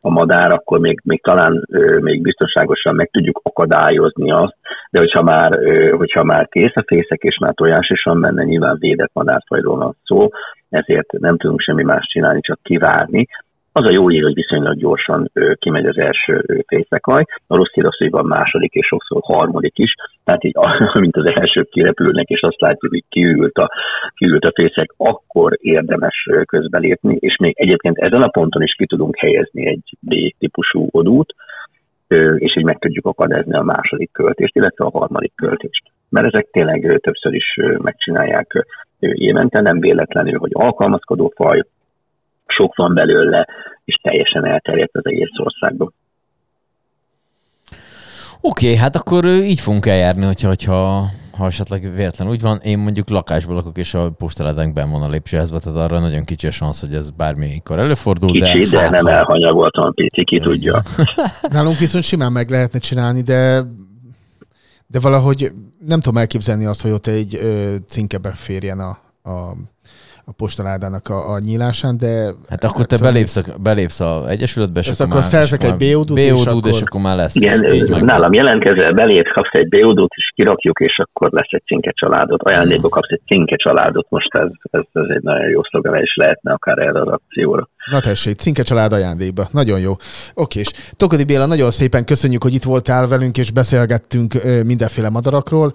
[0.05, 1.65] a madár, akkor még, még talán
[1.99, 4.55] még biztonságosan meg tudjuk akadályozni azt,
[4.89, 5.59] de hogyha már,
[5.97, 9.95] hogyha már kész a fészek, és már tojás is van benne, nyilván védett madárfajról van
[10.03, 10.29] szó,
[10.69, 13.27] ezért nem tudunk semmi más csinálni, csak kivárni.
[13.77, 17.97] Az a jó hír, hogy viszonylag gyorsan kimegy az első fészekaj, a rossz hír az,
[17.97, 20.55] hogy van második és sokszor harmadik is, tehát így,
[20.99, 23.69] mint az első kirepülnek, és azt látjuk, hogy kiült a,
[24.13, 29.17] kiült a fészek, akkor érdemes közbelépni, és még egyébként ezen a ponton is ki tudunk
[29.17, 31.35] helyezni egy B-típusú odút,
[32.35, 35.83] és így meg tudjuk akadályozni a második költést, illetve a harmadik költést.
[36.09, 38.65] Mert ezek tényleg többször is megcsinálják
[38.99, 41.63] évente, nem véletlenül, hogy alkalmazkodó faj,
[42.57, 43.47] sok van belőle,
[43.85, 45.93] és teljesen elterjedt az egész országban.
[48.41, 51.05] Oké, okay, hát akkor így fogunk eljárni, hogyha, hogyha
[51.37, 55.59] ha esetleg véletlen úgy van, én mondjuk lakásban lakok, és a postaládánkben van a lépcsőházban,
[55.59, 58.31] tehát arra nagyon kicsi a szansz, hogy ez bármikor előfordul.
[58.31, 59.11] Kicsi, de, de hát, nem ha...
[59.11, 60.81] elhanyagoltan pici, ki tudja.
[61.51, 63.61] Nálunk viszont simán meg lehetne csinálni, de
[64.87, 68.97] de valahogy nem tudom elképzelni azt, hogy ott egy ö, cinke beférjen a,
[69.29, 69.55] a
[70.25, 72.33] a postaládának a, a nyílásán, de...
[72.49, 76.45] Hát akkor te belépsz, a, belépsz a Egyesületbe, és akkor, akkor szerzek egy BOD-t, és,
[76.45, 76.69] akkor...
[76.69, 77.35] és akkor már lesz.
[77.35, 81.91] Igen, így nálam jelentkezel, belépsz, kapsz egy BOD-t, és kirakjuk, és akkor lesz egy cinke
[81.91, 82.43] családot.
[82.43, 86.53] Ajándékba kapsz egy cinke családot, most ez, ez, ez egy nagyon jó szlogan, és lehetne
[86.53, 87.69] akár erre az akcióra.
[87.91, 89.47] Na tessék, cinke család ajándékba.
[89.51, 89.93] Nagyon jó.
[90.33, 94.33] Oké, és Tokodi Béla, nagyon szépen köszönjük, hogy itt voltál velünk, és beszélgettünk
[94.65, 95.73] mindenféle madarakról.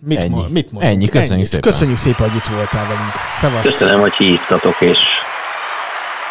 [0.00, 0.28] Mit Ennyi.
[0.34, 0.70] Mond, mit?
[0.78, 1.46] Ennyi, köszönjük Ennyit.
[1.46, 1.70] szépen.
[1.70, 3.12] Köszönjük szépen, hogy itt voltál velünk.
[3.40, 3.62] Szevasz.
[3.62, 4.98] Köszönöm, hogy hívtatok, és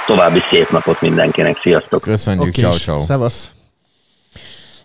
[0.06, 1.60] további szép napot mindenkinek.
[1.62, 2.02] Sziasztok!
[2.02, 3.00] Köszönjük, Oké, ciao ciao.
[3.00, 3.52] Szevasz.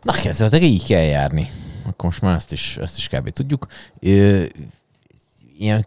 [0.03, 1.49] Na, kezdetek, így kell járni.
[1.87, 3.30] Akkor most már ezt is, ezt is kb.
[3.30, 3.66] tudjuk.
[4.01, 4.43] Ö,
[5.59, 5.87] ilyen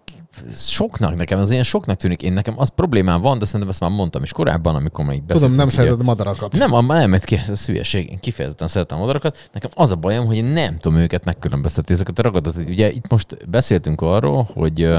[0.53, 2.21] soknak nekem, az ilyen soknak tűnik.
[2.21, 5.27] Én nekem az problémám van, de szerintem ezt már mondtam is korábban, amikor még Tudom,
[5.27, 6.57] beszéltünk, nem ugye- szereted a madarakat.
[6.57, 8.09] Nem, a elmet ki, ez hülyeség.
[8.09, 9.49] Én kifejezetten szeretem a madarakat.
[9.53, 12.55] Nekem az a bajom, hogy én nem tudom őket megkülönböztetni, ezeket a ragadat.
[12.55, 14.89] Ugye itt most beszéltünk arról, hogy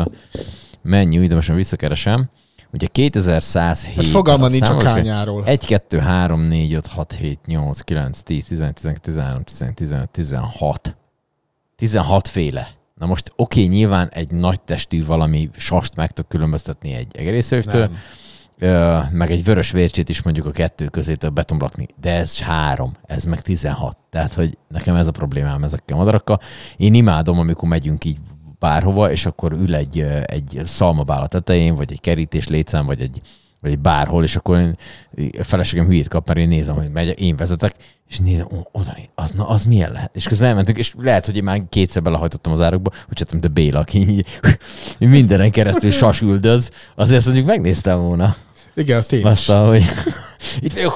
[0.82, 2.28] mennyi, ide most visszakeresem,
[2.72, 5.44] ugye 2107 Hát fogalma nincs a számoljuk, kányáról.
[5.44, 10.08] 1, 2, 3, 4, 5, 6, 7, 8, 9, 10, 11, 12, 13, 14, 15,
[10.10, 10.96] 16.
[11.76, 12.68] 16 féle.
[13.00, 17.90] Na most oké, okay, nyilván egy nagy testű valami sast meg tud különböztetni egy egerészővtől,
[19.10, 22.92] meg egy vörös vércsét is mondjuk a kettő közé több beton rakni, de ez három,
[23.06, 23.98] ez meg 16.
[24.10, 26.40] Tehát, hogy nekem ez a problémám ezekkel a madarakkal.
[26.76, 28.18] Én imádom, amikor megyünk így
[28.58, 33.20] bárhova, és akkor ül egy, egy szalmabál a tetején, vagy egy kerítés létszám, vagy egy,
[33.60, 34.76] vagy egy bárhol, és akkor én,
[35.38, 37.74] a feleségem hülyét kap, mert én nézem, hogy megy, én vezetek,
[38.08, 40.16] és nézem, ó, oda, az, na, az milyen lehet?
[40.16, 43.48] És közben elmentünk, és lehet, hogy én már kétszer belehajtottam az árokba, hogy csak de
[43.48, 44.26] Béla, aki így,
[44.98, 48.36] mindenen keresztül sas üldöz, azért azt mondjuk megnéztem volna.
[48.74, 49.26] Igen, azt én.
[49.26, 49.84] Aztán, hogy
[50.60, 50.94] itt vagyok,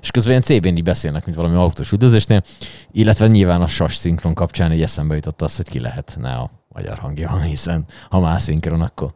[0.00, 2.42] és közben ilyen CB-n így beszélnek, mint valami autós üldözésnél,
[2.92, 6.98] illetve nyilván a sas szinkron kapcsán így eszembe jutott az, hogy ki lehetne a magyar
[6.98, 9.10] hangja, hiszen ha már szinkron, akkor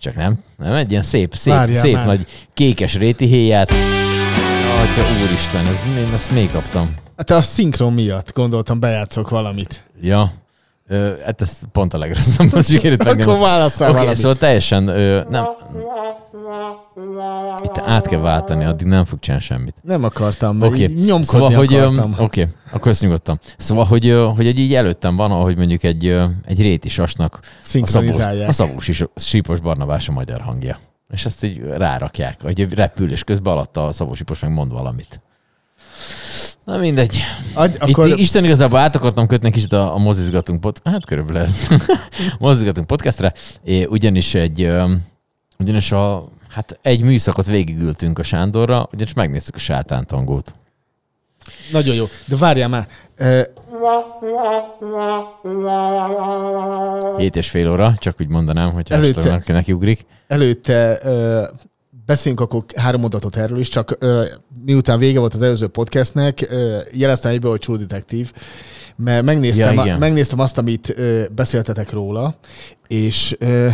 [0.00, 0.38] csak nem.
[0.58, 2.06] Nem, egy ilyen szép, szép, Várjál szép már.
[2.06, 3.70] nagy kékes réti héját.
[4.82, 6.94] Atya úristen, ez, én ezt még kaptam.
[7.16, 9.82] Hát a szinkron miatt gondoltam, bejátszok valamit.
[10.00, 10.32] Ja,
[10.92, 13.42] Ö, hát ez pont a legrosszabb, most sikerült Akkor megnyomni.
[13.42, 14.18] válasszál Oké, valamit.
[14.18, 15.44] szóval teljesen, ö, nem,
[17.62, 19.74] itt át kell váltani, addig nem fog csinálni semmit.
[19.82, 20.86] Nem akartam, okay.
[20.86, 22.14] nyomkodni szóval, hogy, akartam.
[22.18, 23.40] oké, akkor ezt nyugodtan.
[23.56, 26.06] Szóval, hogy, hogy egy így előttem van, ahogy mondjuk egy,
[26.44, 27.40] egy réti sasnak
[27.80, 30.78] a szabós, a szabós sípos Barnabás a magyar hangja.
[31.12, 35.20] És ezt így rárakják, hogy repül, és közben alatt a szabós sípos meg mond valamit.
[36.64, 37.20] Na mindegy.
[37.54, 38.08] Adj, Akkor...
[38.08, 40.80] Itt Isten igazából át akartam kötni kicsit a, a mozizgatunk pod...
[40.84, 41.68] Hát körülbelül ez.
[42.38, 43.32] mozizgatunk podcastre,
[43.64, 44.72] é, ugyanis egy,
[45.58, 50.54] ugyanis a, hát egy műszakot végigültünk a Sándorra, ugyanis megnéztük a sátántangót.
[51.72, 52.04] nagyon jó.
[52.26, 52.86] De várjál már.
[57.18, 60.06] Hét és fél óra, csak úgy mondanám, hogy Előtte- neki ugrik.
[60.28, 61.00] előtte
[62.10, 64.24] beszéljünk akkor három mondatot erről is, csak ö,
[64.64, 68.28] miután vége volt az előző podcastnek, ö, jeleztem egyből, hogy True Detective,
[68.96, 69.98] mert megnéztem, Ja, igen.
[69.98, 72.38] megnéztem azt, amit ö, beszéltetek róla,
[72.86, 73.68] és ö,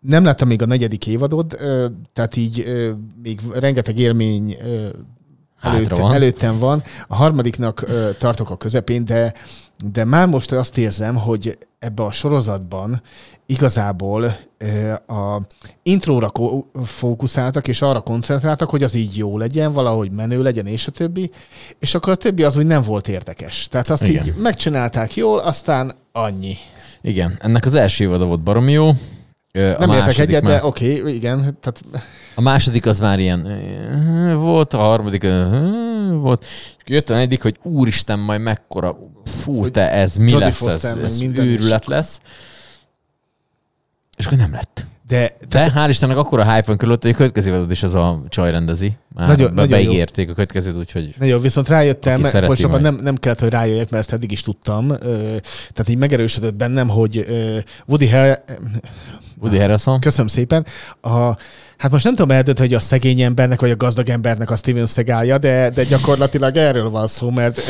[0.00, 4.88] nem láttam még a negyedik évadot, ö, tehát így ö, még rengeteg élmény ö,
[5.60, 6.12] Előtte, van.
[6.14, 6.82] előttem van.
[7.08, 9.32] A harmadiknak ö, tartok a közepén, de,
[9.92, 13.02] de már most azt érzem, hogy ebbe a sorozatban
[13.46, 15.42] igazából ö, a
[15.82, 20.86] intróra ko- fókuszáltak, és arra koncentráltak, hogy az így jó legyen, valahogy menő legyen, és
[20.86, 21.30] a többi,
[21.78, 23.68] és akkor a többi az úgy nem volt érdekes.
[23.68, 24.26] Tehát azt Igen.
[24.26, 26.56] így megcsinálták jól, aztán annyi.
[27.00, 28.90] Igen, ennek az első évada volt baromi jó.
[29.52, 31.38] A Nem értek egyet, már, de oké, okay, igen.
[31.60, 31.82] Tehát
[32.34, 33.60] A második az már ilyen
[34.40, 35.26] volt, a harmadik
[36.10, 40.60] volt, és jött a negyedik, hogy úristen, majd mekkora, fú, te, ez mi Jodie lesz,
[40.60, 41.50] ez, Foster, meg ez minden is.
[41.52, 42.20] őrület lesz.
[44.16, 44.86] És akkor nem lett.
[45.08, 47.94] de, De hál' Istennek akkor a hype van körülött, hogy a következő évadot is az
[47.94, 48.92] a csaj rendezi.
[49.14, 49.84] Már Nagyon- be, nagyon jó.
[49.86, 52.82] beígérték a következőt, úgyhogy Na jó, viszont rájöttem, most abban majd.
[52.82, 54.88] nem, nem kellett, hogy rájöjjek, mert ezt eddig is tudtam.
[55.72, 57.26] Tehát így megerősödött bennem, hogy
[57.86, 58.44] Woody Harrel...
[59.40, 60.00] Woody Harrelson.
[60.00, 60.66] Köszönöm szépen.
[61.00, 61.36] A,
[61.76, 64.86] hát most nem tudom eldönteni, hogy a szegény embernek vagy a gazdag embernek a Steven
[64.86, 67.60] Seagalja, de, de gyakorlatilag erről van szó, mert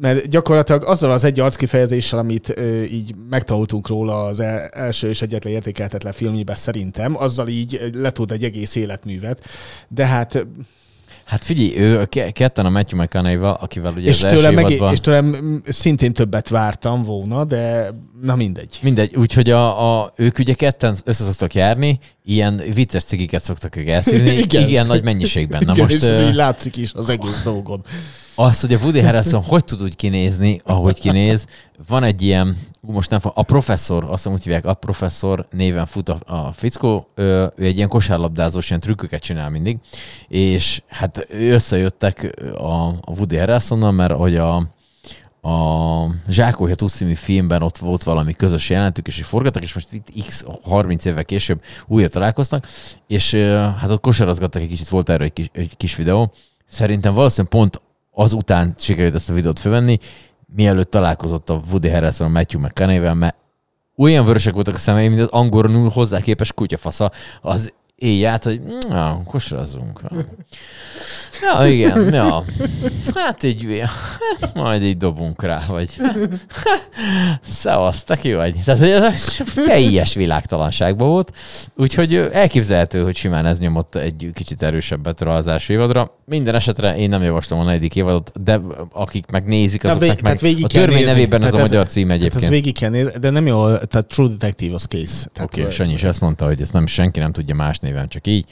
[0.00, 5.22] mert gyakorlatilag azzal az egy arckifejezéssel, amit ö, így megtanultunk róla az el, első és
[5.22, 9.44] egyetlen értékeltetlen filmjében szerintem, azzal így letud egy egész életművet.
[9.88, 10.46] De hát
[11.28, 14.92] Hát figyelj, ő ketten a Matthew McConaughey-val, akivel ugye és az első tőlem, meg, évadban...
[14.92, 17.90] és tőlem szintén többet vártam volna, de
[18.22, 18.78] na mindegy.
[18.82, 23.88] Mindegy, úgyhogy a, a, ők ugye ketten össze szoktak járni, ilyen vicces cigiket szoktak ők
[23.88, 24.68] elszívni, igen.
[24.68, 24.86] Igen.
[24.86, 25.62] nagy mennyiségben.
[25.66, 27.84] Na Igen, most és ez így látszik is az egész dolgon.
[28.34, 31.46] az, hogy a Woody Harrelson hogy tud úgy kinézni, ahogy kinéz,
[31.86, 35.86] van egy ilyen, most nem fog, a professzor, azt hiszem úgy hívják, a professzor néven
[35.86, 39.78] fut a, a fickó, ő, ő egy ilyen kosárlabdázós ilyen trükköket csinál mindig,
[40.28, 44.56] és hát összejöttek a, a Woody Harrelsonnal, mert hogy a,
[45.48, 50.44] a Zsákója Tudsz filmben ott volt valami közös jelentük, és forgattak, és most itt x
[50.62, 52.66] 30 évvel később újra találkoztak,
[53.06, 53.34] és
[53.80, 56.32] hát ott kosarazgattak egy kicsit, volt erről egy kis, egy kis videó.
[56.66, 57.80] Szerintem valószínűleg pont
[58.12, 59.98] azután sikerült ezt a videót fölvenni,
[60.54, 63.36] mielőtt találkozott a Woody Harrelson a Matthew McConaughey-vel, mert
[63.96, 67.10] olyan vörösek voltak a szemeim, mint az angolul hozzá képes kutyafasza.
[67.42, 70.00] Az éjjel, hogy na, kosarazzunk.
[71.42, 72.44] Ja, igen, ja.
[73.14, 73.82] Hát így,
[74.54, 75.90] majd így dobunk rá, vagy
[77.42, 78.54] szevasz, te ki vagy.
[78.64, 81.32] Tehát ez teljes világtalanságban volt,
[81.76, 86.16] úgyhogy elképzelhető, hogy simán ez nyomott egy kicsit erősebbet az első évadra.
[86.24, 88.60] Minden esetre én nem javaslom a negyedik évadot, de
[88.92, 91.10] akik megnézik, azoknak vég- meg végig a törvény nézni.
[91.12, 92.42] nevében ez a Tehát ez- magyar cím egyébként.
[92.42, 95.26] ez végig kell nézni, de nem jó, tehát True Detective az kész.
[95.42, 98.26] Oké, okay, Sanyi is ezt mondta, hogy ezt nem senki nem tudja más néven, csak
[98.26, 98.44] így.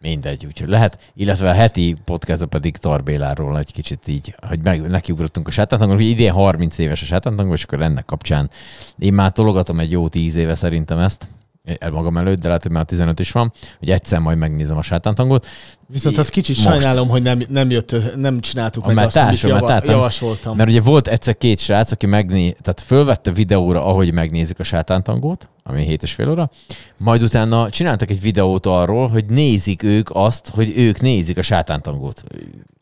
[0.00, 1.12] Mindegy, úgyhogy lehet.
[1.14, 6.04] Illetve a heti podcast pedig Tarbéláról egy kicsit így, hogy meg, nekiugrottunk a sátántangol, hogy
[6.04, 8.50] idén 30 éves a sátántangol, és akkor ennek kapcsán
[8.98, 11.28] én már tologatom egy jó 10 éve szerintem ezt,
[11.64, 14.82] el magam előtt, de lehet, hogy már 15 is van, hogy egyszer majd megnézem a
[14.82, 15.46] sátántangot.
[15.86, 16.68] Viszont az kicsit Most.
[16.68, 20.56] sajnálom, hogy nem, nem jött, nem csináltuk meg Mert azt, amit java, javasoltam.
[20.56, 25.48] Mert ugye volt egyszer két srác, aki megné, tehát fölvette videóra, ahogy megnézik a sátántangót,
[25.62, 26.50] ami 7 és fél óra,
[26.96, 32.24] majd utána csináltak egy videót arról, hogy nézik ők azt, hogy ők nézik a sátántangót.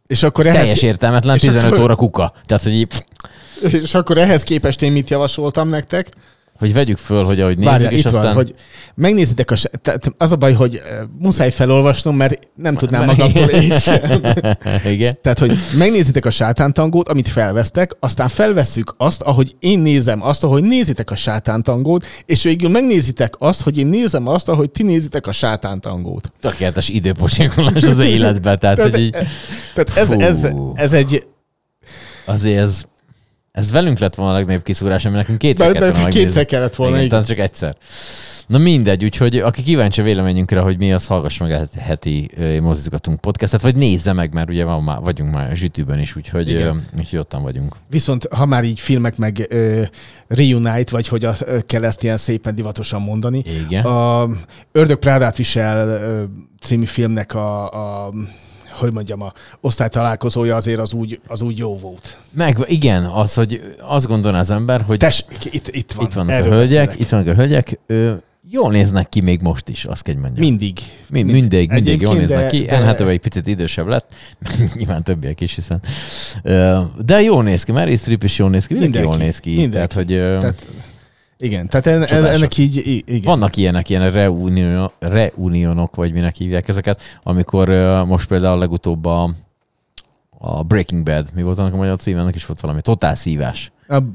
[0.06, 2.32] és akkor ehhez, Teljes értelmetlen, és 15 akkor- óra kuka.
[2.46, 2.86] Tehát, hogy,
[3.82, 6.10] és akkor ehhez képest én mit javasoltam nektek?
[6.60, 8.22] Hogy vegyük föl, hogy ahogy nézzük, Várjál, és itt aztán...
[8.22, 8.54] van, hogy
[8.94, 9.56] megnézitek a...
[9.56, 14.22] se- Tehát az a baj, hogy eh, muszáj felolvasnom, mert nem tudnám magamtól én sem.
[14.94, 15.18] Igen.
[15.22, 20.62] Tehát, hogy megnézitek a sátántangót, amit felvesztek, aztán felvesszük azt, ahogy én nézem azt, ahogy
[20.62, 25.32] nézitek a sátántangót, és végül megnézitek azt, hogy én nézem azt, ahogy ti nézitek a
[25.32, 26.32] sátántangót.
[26.40, 29.10] Tökéletes időpocsékolás az életben, tehát, Tehát, hogy így,
[29.74, 30.72] tehát ez, ez, Fú.
[30.74, 31.26] ez egy...
[32.24, 32.82] azért ez,
[33.52, 36.44] ez velünk lett volna a legnagyobb kiszúrás, ami nekünk kétszer De, kellett volna kétszer megnézni.
[36.56, 37.22] kellett volna, igen, igen.
[37.22, 37.76] csak egyszer.
[38.46, 42.30] Na mindegy, úgyhogy aki kíváncsi a véleményünkre, hogy mi az, hallgass meg a heti
[42.60, 46.48] mozizgatunk podcastet, vagy nézze meg, mert ugye van már, vagyunk már a zsütűben is, úgyhogy,
[46.48, 46.86] Igen.
[46.98, 47.76] úgyhogy ottan vagyunk.
[47.90, 49.82] Viszont ha már így filmek meg ö,
[50.26, 53.84] reunite, vagy hogy a, ö, kell ezt ilyen szépen divatosan mondani, Igen.
[53.84, 54.28] a
[54.72, 56.22] Ördög Prádát visel ö,
[56.60, 57.70] című filmnek a,
[58.06, 58.12] a
[58.70, 62.16] hogy mondjam, a osztálytalálkozója azért az úgy, az úgy jó volt.
[62.30, 66.06] Meg igen, az, hogy azt gondolná az ember, hogy Tessék, itt, itt van.
[66.06, 66.98] itt vannak a erről hölgyek, beszélek.
[67.00, 68.12] itt vannak a hölgyek, ö,
[68.50, 70.46] jól néznek ki még most is, azt kell mondjam.
[70.46, 70.78] Mindig.
[71.10, 72.64] Mind, mindig, mindig jól Egyébként, néznek de- ki.
[72.64, 74.12] de- Anne egy picit idősebb lett,
[74.74, 75.80] nyilván többiek is, hiszen.
[77.04, 79.50] De jól néz ki, Mary Streep is jól néz ki, mindenki, Mindenki, jól néz ki.
[79.50, 79.74] mindenki.
[79.74, 80.06] Tehát, hogy
[80.40, 80.66] Tehát,
[81.40, 83.22] igen, tehát en, ennek így, igen.
[83.22, 87.68] vannak ilyenek, ilyen reunion, reunionok, vagy minek hívják ezeket, amikor
[88.06, 89.30] most például legutóbb a,
[90.38, 93.72] a Breaking Bad, mi volt annak a magyar címe, annak is volt valami, Totál szívás.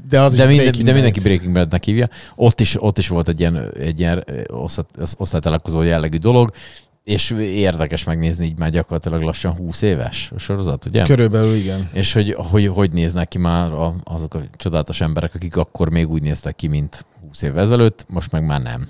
[0.08, 2.06] De, az De, minden, de mindenki Breaking Badnek hívja.
[2.34, 4.24] Ott is, ott is volt egy ilyen, egy ilyen
[5.16, 6.50] osztálytalálkozó jellegű dolog,
[7.06, 11.04] és érdekes megnézni így már gyakorlatilag lassan 20 éves a sorozat, ugye?
[11.04, 11.88] Körülbelül igen.
[11.92, 13.70] És hogy, hogy hogy néznek ki már
[14.04, 18.32] azok a csodálatos emberek, akik akkor még úgy néztek ki, mint 20 évvel ezelőtt, most
[18.32, 18.86] meg már nem.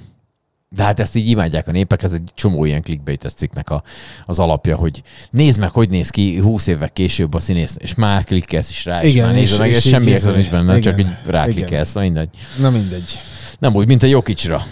[0.68, 3.82] De hát ezt így imádják a népek, ez egy csomó ilyen clickbaites cikknek a,
[4.26, 8.24] az alapja, hogy nézd meg, hogy néz ki 20 évvel később a színész, és már
[8.24, 10.78] klikkelsz is rá, és Igen, már és- nézed meg, és és semmi értelme nincs benne,
[10.78, 12.28] csak igen, így ráklikkelsz, na mindegy.
[12.61, 13.18] Na mindegy.
[13.59, 14.62] Nem úgy, mint a Jokicsra.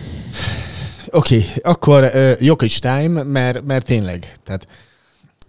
[1.10, 4.38] Oké, okay, akkor uh, Jokic time, mert, mert tényleg.
[4.44, 4.66] Tehát,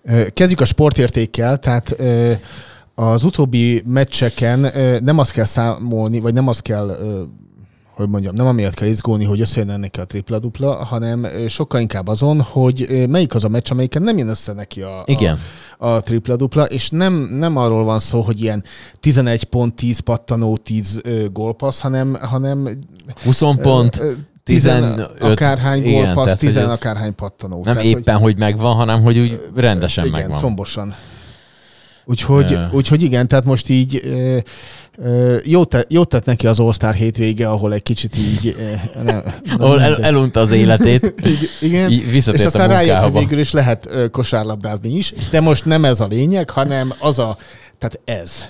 [0.03, 2.37] uh, kezdjük a sportértékkel, tehát uh,
[2.95, 7.21] az utóbbi meccseken uh, nem azt kell számolni, vagy nem azt kell, uh,
[7.95, 12.41] hogy mondjam, nem amiatt kell izgulni, hogy összejön neki a tripla-dupla, hanem sokkal inkább azon,
[12.41, 15.39] hogy melyik az a meccs, amelyiken nem jön össze neki a, Igen.
[15.77, 18.63] a, a tripla-dupla, és nem, nem arról van szó, hogy ilyen
[18.99, 22.79] 11 pont, 10 pattanó, 10 uh, gólpassz, hanem, hanem
[23.23, 24.11] 20 pont, Ö, ö,
[24.43, 27.55] tizen 15, akárhány gólpassz, tehát, hogy tizen ez akárhány pattanó.
[27.55, 30.39] nem Tehát, éppen, hogy megvan, hanem hogy úgy rendesen igen, megvan.
[30.39, 30.95] combosan.
[32.05, 32.65] Úgyhogy, Ö.
[32.71, 34.01] úgyhogy igen, tehát most így
[35.43, 38.55] jót, te, jót tett neki az All-Star hétvége, ahol egy kicsit így...
[39.03, 39.23] Nem,
[39.57, 41.13] Ahol el, elunta az életét,
[41.61, 45.99] igen, visszatért és aztán rájött, hogy végül is lehet kosárlabdázni is, de most nem ez
[45.99, 47.37] a lényeg, hanem az a...
[47.77, 48.49] Tehát ez.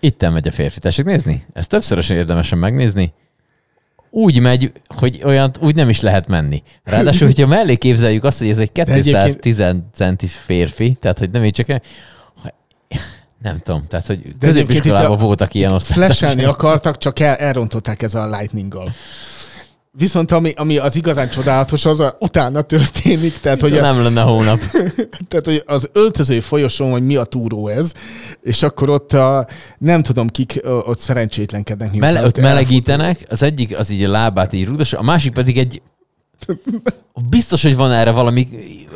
[0.00, 0.78] Itten megy a férfi.
[0.78, 1.44] Tessék nézni?
[1.52, 3.12] Ezt többszörösen érdemesen megnézni.
[4.10, 6.62] Úgy megy, hogy olyan úgy nem is lehet menni.
[6.84, 11.44] Ráadásul, hogyha mellé képzeljük azt, hogy ez egy egyébként- 210 centi férfi, tehát hogy nem
[11.44, 11.68] így csak
[13.42, 16.54] nem tudom, tehát hogy egyébként középiskolában itt voltak ilyen Flashelni osztálytársak.
[16.54, 18.92] akartak, csak el, elrontották ezzel a lightning-gal.
[19.94, 24.20] Viszont ami, ami az igazán csodálatos, az a, utána történik, tehát hogy, a, Nem lenne
[24.20, 24.58] hónap.
[25.28, 27.92] tehát hogy az öltöző folyosón, hogy mi a túró ez,
[28.42, 29.46] és akkor ott a,
[29.78, 31.94] nem tudom kik ott szerencsétlenkednek.
[31.94, 35.82] Mele, ott melegítenek, az egyik az így a lábát így rudas, a másik pedig egy
[37.28, 38.48] biztos, hogy van erre valami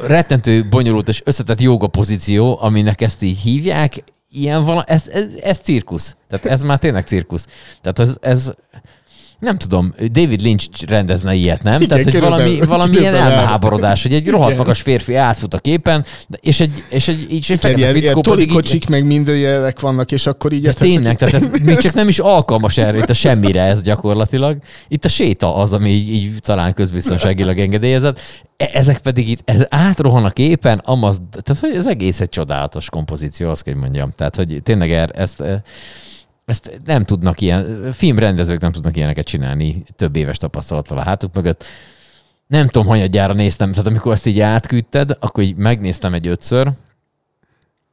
[0.07, 5.59] rettentő, bonyolult és összetett joga pozíció, aminek ezt így hívják, ilyen vala, ez, ez, ez
[5.59, 6.17] cirkusz.
[6.29, 7.47] Tehát ez már tényleg cirkusz.
[7.81, 8.53] Tehát ez, ez
[9.39, 11.75] nem tudom, David Lynch rendezne ilyet, nem?
[11.75, 13.35] Igen, Tehát, hogy körülbelül- valami, valami ilyen körülbelül.
[13.37, 16.05] elmeháborodás, hogy egy rohadt magas férfi átfut a képen,
[16.41, 20.13] és egy, és egy, és egy fekete Ilyen, ilyen pedig így, tolikocsik, meg mindenek vannak,
[20.13, 23.11] és akkor így egyszer csak tényleg, tehát ez még csak nem is alkalmas erre, itt
[23.11, 24.59] a semmire ez gyakorlatilag.
[24.89, 28.21] Itt a séta az, ami így, így talán közbiztonságilag engedélyezett.
[28.57, 32.91] E- Ezek pedig itt, ez átrohan a képen, amaz, tehát hogy ez egész egy csodálatos
[32.91, 34.11] kompozíció, azt kell mondjam.
[34.17, 35.43] Tehát, hogy tényleg er, ezt,
[36.47, 41.65] ezt nem tudnak ilyen, filmrendezők nem tudnak ilyeneket csinálni több éves tapasztalattal a hátuk mögött.
[42.47, 46.73] Nem tudom, hanyadjára néztem, tehát amikor ezt így átküldted, akkor így megnéztem egy ötször,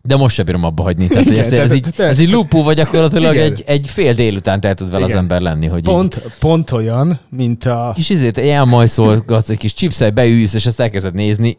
[0.01, 1.07] de most sem bírom abba hagyni.
[1.07, 3.45] Tehát, Igen, ez, tehát- ez, így, tehát- ez így lupó, vagy gyakorlatilag Igen.
[3.45, 7.19] egy, egy fél délután el tud vele az ember lenni, hogy így, pont, pont olyan,
[7.29, 7.91] mint a...
[7.95, 11.57] kis izét elmajszolgatsz, egy kis chipszel beülsz, és ezt elkezded nézni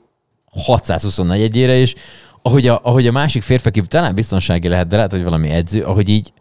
[0.67, 1.95] 624-ére, és
[2.43, 5.83] ahogy a, ahogy a másik férfi, aki talán biztonsági lehet, de lehet, hogy valami edző,
[5.83, 6.33] ahogy így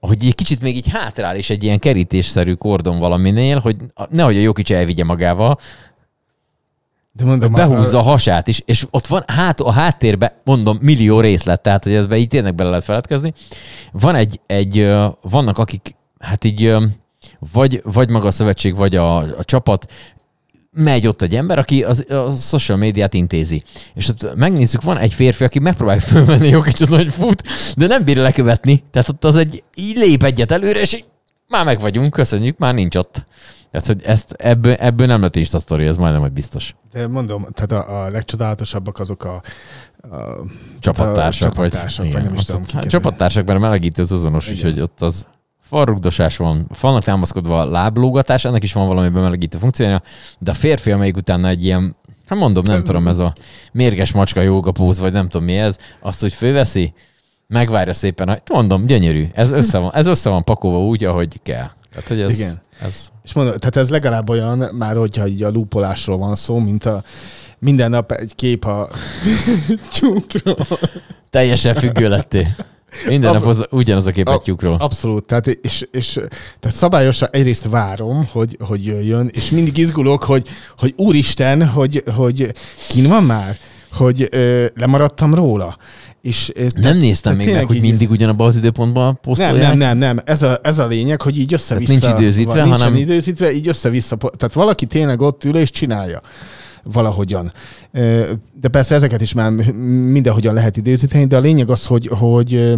[0.00, 3.76] ahogy egy kicsit még így hátrál, és egy ilyen kerítésszerű kordon valaminél, hogy
[4.10, 5.58] nehogy a jó kicsi elvigye magával,
[7.12, 11.60] De mondom, behúzza a hasát is, és ott van hát, a háttérben, mondom, millió részlet,
[11.60, 13.32] tehát hogy ezbe így tényleg bele lehet feledkezni.
[13.92, 16.76] Van egy, egy vannak akik, hát így
[17.52, 19.92] vagy, vagy maga a szövetség, vagy a, a csapat,
[20.70, 23.62] megy ott egy ember, aki az, a social médiát intézi.
[23.94, 27.42] És ott megnézzük, van egy férfi, aki megpróbálja fölmenni jó kicsit, hogy fut,
[27.76, 28.84] de nem bírja lekövetni.
[28.90, 31.04] Tehát ott az egy, így lép egyet előre, és így
[31.48, 33.24] már meg vagyunk, köszönjük, már nincs ott.
[33.70, 36.74] Tehát, hogy ezt, ebből, ebből nem lett Insta sztori, ez majdnem, hogy biztos.
[36.92, 39.42] De mondom, tehát a, a legcsodálatosabbak azok a,
[40.02, 40.44] a
[40.78, 42.88] Csapattársak, a csapatársak, vagy, vagy nem is tudom, hát.
[42.88, 44.56] Csapattársak, mert a melegítő az azonos, Igen.
[44.56, 45.26] úgyhogy ott az
[45.70, 50.02] farrugdosás van, vannak támaszkodva a láblógatás, ennek is van valami bemelegítő funkciója,
[50.38, 51.96] de a férfi, amelyik utána egy ilyen,
[52.26, 53.32] hát mondom, nem tudom, ez a
[53.72, 56.92] mérges macska jóga póz, vagy nem tudom mi ez, azt, hogy főveszi,
[57.46, 61.70] megvárja szépen, hogy mondom, gyönyörű, ez össze van, ez össze van pakolva úgy, ahogy kell.
[61.90, 62.60] Tehát, hogy ez, Igen.
[62.82, 66.84] ez És mondom, tehát ez legalább olyan, már hogyha így a lúpolásról van szó, mint
[66.84, 67.02] a
[67.58, 68.88] minden nap egy kép a
[69.94, 70.66] tyúkról.
[71.30, 72.46] teljesen függő lettél.
[73.06, 74.76] Minden nap az, ugyanaz a kép egy tyúkról.
[74.78, 76.12] Abszolút, tehát, és, és
[76.60, 82.52] tehát szabályosan egyrészt várom, hogy, hogy jöjjön, és mindig izgulok, hogy, hogy úristen, hogy, hogy
[82.88, 83.56] kin van már,
[83.92, 85.76] hogy ö, lemaradtam róla.
[86.22, 89.62] És, ö, Nem néztem még meg, hogy mindig ugyanabban az időpontban nem, posztolják.
[89.62, 90.20] nem, nem, nem.
[90.24, 91.92] Ez a, ez a lényeg, hogy így össze-vissza.
[91.92, 94.16] nincs időzítve, van, nincsen hanem- időzítve, így össze-vissza.
[94.16, 96.20] Tehát valaki tényleg ott ül és csinálja
[96.82, 97.52] valahogyan.
[98.60, 99.50] De persze ezeket is már
[100.12, 102.74] mindenhogyan lehet időzíteni, de a lényeg az, hogy, hogy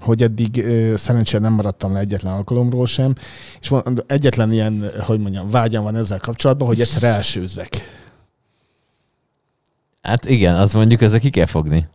[0.00, 0.64] hogy eddig
[0.96, 3.14] szerencsére nem maradtam le egyetlen alkalomról sem,
[3.60, 3.72] és
[4.06, 7.98] egyetlen ilyen, hogy mondjam, vágyam van ezzel kapcsolatban, hogy egyszer elsőzzek.
[10.02, 11.88] Hát igen, az mondjuk ezzel ki kell fogni.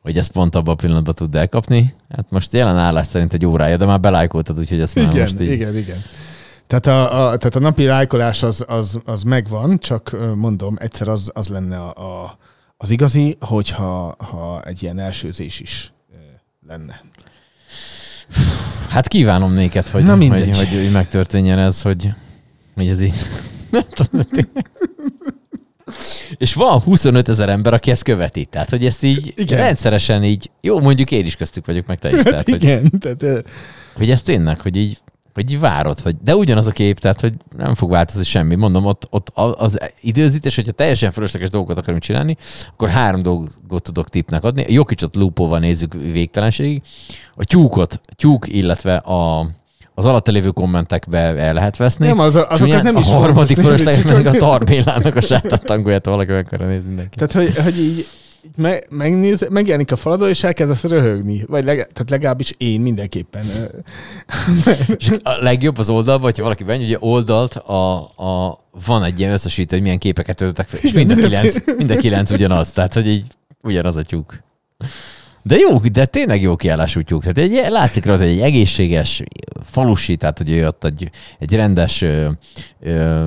[0.00, 1.94] Hogy ezt pont abban a pillanatban tud elkapni.
[2.08, 5.40] Hát most jelen állás szerint egy órája, de már belájkoltad, úgyhogy ezt már Igen, most
[5.40, 5.50] így...
[5.50, 5.98] igen, igen.
[6.66, 11.30] Tehát a, a, tehát a napi lájkolás az, az, az megvan, csak mondom, egyszer az,
[11.34, 12.38] az lenne a, a,
[12.76, 15.92] az igazi, hogyha ha egy ilyen elsőzés is
[16.68, 17.04] lenne.
[18.88, 20.56] Hát kívánom néked, hogy, Na hogy, mindegy.
[20.56, 22.10] hogy, hogy megtörténjen ez, hogy,
[22.74, 23.14] hogy ez így...
[23.70, 24.24] Nem tudom.
[26.36, 28.44] És van 25 ezer ember, aki ezt követi.
[28.44, 29.58] Tehát, hogy ezt így Igen.
[29.58, 32.22] Rendszeresen így, jó, mondjuk én is köztük vagyok, meg te is.
[32.22, 33.38] Tehát, Hát hogy, igen, tehát, ö,
[33.94, 34.98] hogy ez tényleg, hogy így,
[35.36, 38.54] hogy várod, hogy, de ugyanaz a kép, tehát, hogy nem fog változni semmi.
[38.54, 42.36] Mondom, ott, ott az időzítés, hogyha teljesen fölösleges dolgokat akarunk csinálni,
[42.72, 44.62] akkor három dolgot tudok tipnek adni.
[44.62, 46.82] A Jokicsot lúpóval nézzük végtelenségig.
[47.34, 49.46] A tyúkot, tyúk, illetve a,
[49.94, 52.06] az alatta lévő kommentekbe el lehet veszni.
[52.06, 56.04] Nem, az, azokat Csúnyán nem is A harmadik fölösleges meg a tarbélának a sátán tangóját,
[56.04, 57.16] ha valaki akarja nézni mindenki.
[57.16, 58.06] Tehát, hogy, hogy így,
[58.46, 61.44] így me, megnéz, megjelenik a faladon, és elkezdesz röhögni.
[61.46, 63.44] Vagy leg, tehát legalábbis én mindenképpen.
[64.98, 69.32] És a legjobb az oldalban, hogyha valaki bemegy, ugye oldalt a, a, van egy ilyen
[69.32, 72.94] összesítő, hogy milyen képeket töltöttek fel, és mind a kilenc, mind a kilenc ugyanaz, tehát
[72.94, 73.24] hogy így
[73.62, 74.42] ugyanaz a tyúk.
[75.42, 77.20] De jó, de tényleg jó kiállású tyúk.
[77.20, 79.22] Tehát egy, látszik rajta, hogy egy egészséges
[79.62, 82.28] falusi, tehát hogy ő ott egy, egy rendes ö,
[82.80, 83.26] ö,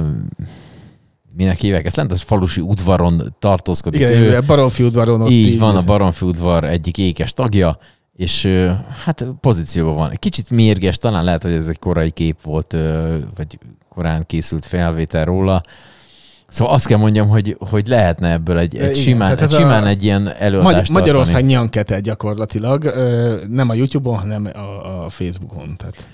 [1.39, 3.99] minek hívják ezt lent, az falusi udvaron tartózkodik.
[3.99, 7.77] Igen, ő, ő, Baromfi udvaron ott így van, a Baromfi udvar egyik ékes tagja,
[8.15, 8.47] és
[9.05, 10.11] hát pozícióban van.
[10.15, 12.77] Kicsit mérges, talán lehet, hogy ez egy korai kép volt,
[13.35, 13.59] vagy
[13.89, 15.61] korán készült felvétel róla.
[16.49, 19.53] Szóval azt kell mondjam, hogy, hogy lehetne ebből egy, egy Igen, simán, tehát egy ez
[19.53, 21.53] a simán egy ilyen előadást Magy- Magyarország tartani.
[21.53, 22.83] nyankete gyakorlatilag,
[23.49, 25.75] nem a YouTube-on, hanem a, a Facebookon.
[25.77, 26.07] Tehát.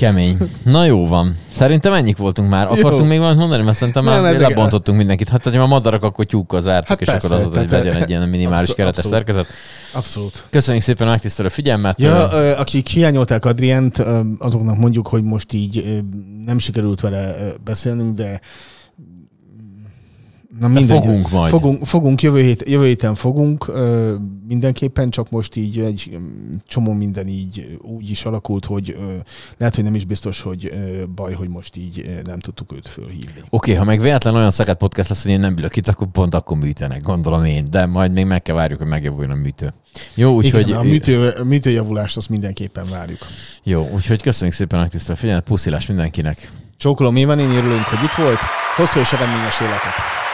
[0.00, 0.36] Kemény.
[0.64, 1.36] Na jó van.
[1.50, 2.66] Szerintem ennyik voltunk már.
[2.66, 3.06] Akartunk Jó.
[3.06, 3.62] még valamit mondani?
[3.62, 5.28] Mert szerintem már Nem, lebontottunk mindenkit.
[5.28, 8.02] Hát, hogy a madarak akkor tyúkkal zártuk, Hát és akkor persze, az volt, hogy legyen
[8.02, 9.24] egy ilyen minimális Abszolút, keretes abszolút.
[9.26, 9.46] szerkezet.
[9.92, 10.44] Abszolút.
[10.50, 12.00] Köszönjük szépen a megtisztelő figyelmet.
[12.00, 14.04] Ja, akik hiányolták Adrient,
[14.38, 16.02] azoknak mondjuk, hogy most így
[16.46, 17.34] nem sikerült vele
[17.64, 18.40] beszélnünk, de
[20.60, 20.98] Na mindegy.
[20.98, 21.50] fogunk majd.
[21.50, 23.72] Fogunk, fogunk jövő, hét, jövő héten fogunk,
[24.48, 28.96] mindenképpen, csak most így egy mm, csomó minden így úgy is alakult, hogy
[29.56, 30.72] lehet, hogy nem is biztos, hogy
[31.14, 33.42] baj, hogy most így nem tudtuk őt fölhívni.
[33.50, 36.34] Oké, ha meg véletlen olyan szakát podcast lesz, hogy én nem ülök itt, akkor pont
[36.34, 37.66] akkor műtenek, gondolom én.
[37.70, 39.72] De majd még meg kell várjuk, hogy megjavuljon a műtő.
[40.14, 43.18] Jó, úgyhogy, a műtő, műtőjavulást azt mindenképpen várjuk.
[43.62, 46.50] jó, úgyhogy köszönjük szépen a megtisztelő figyelmet, puszilás mindenkinek.
[46.76, 48.38] Csókolom, mi van, én örülünk, hogy itt volt.
[48.76, 50.28] Hosszú és eredményes életet.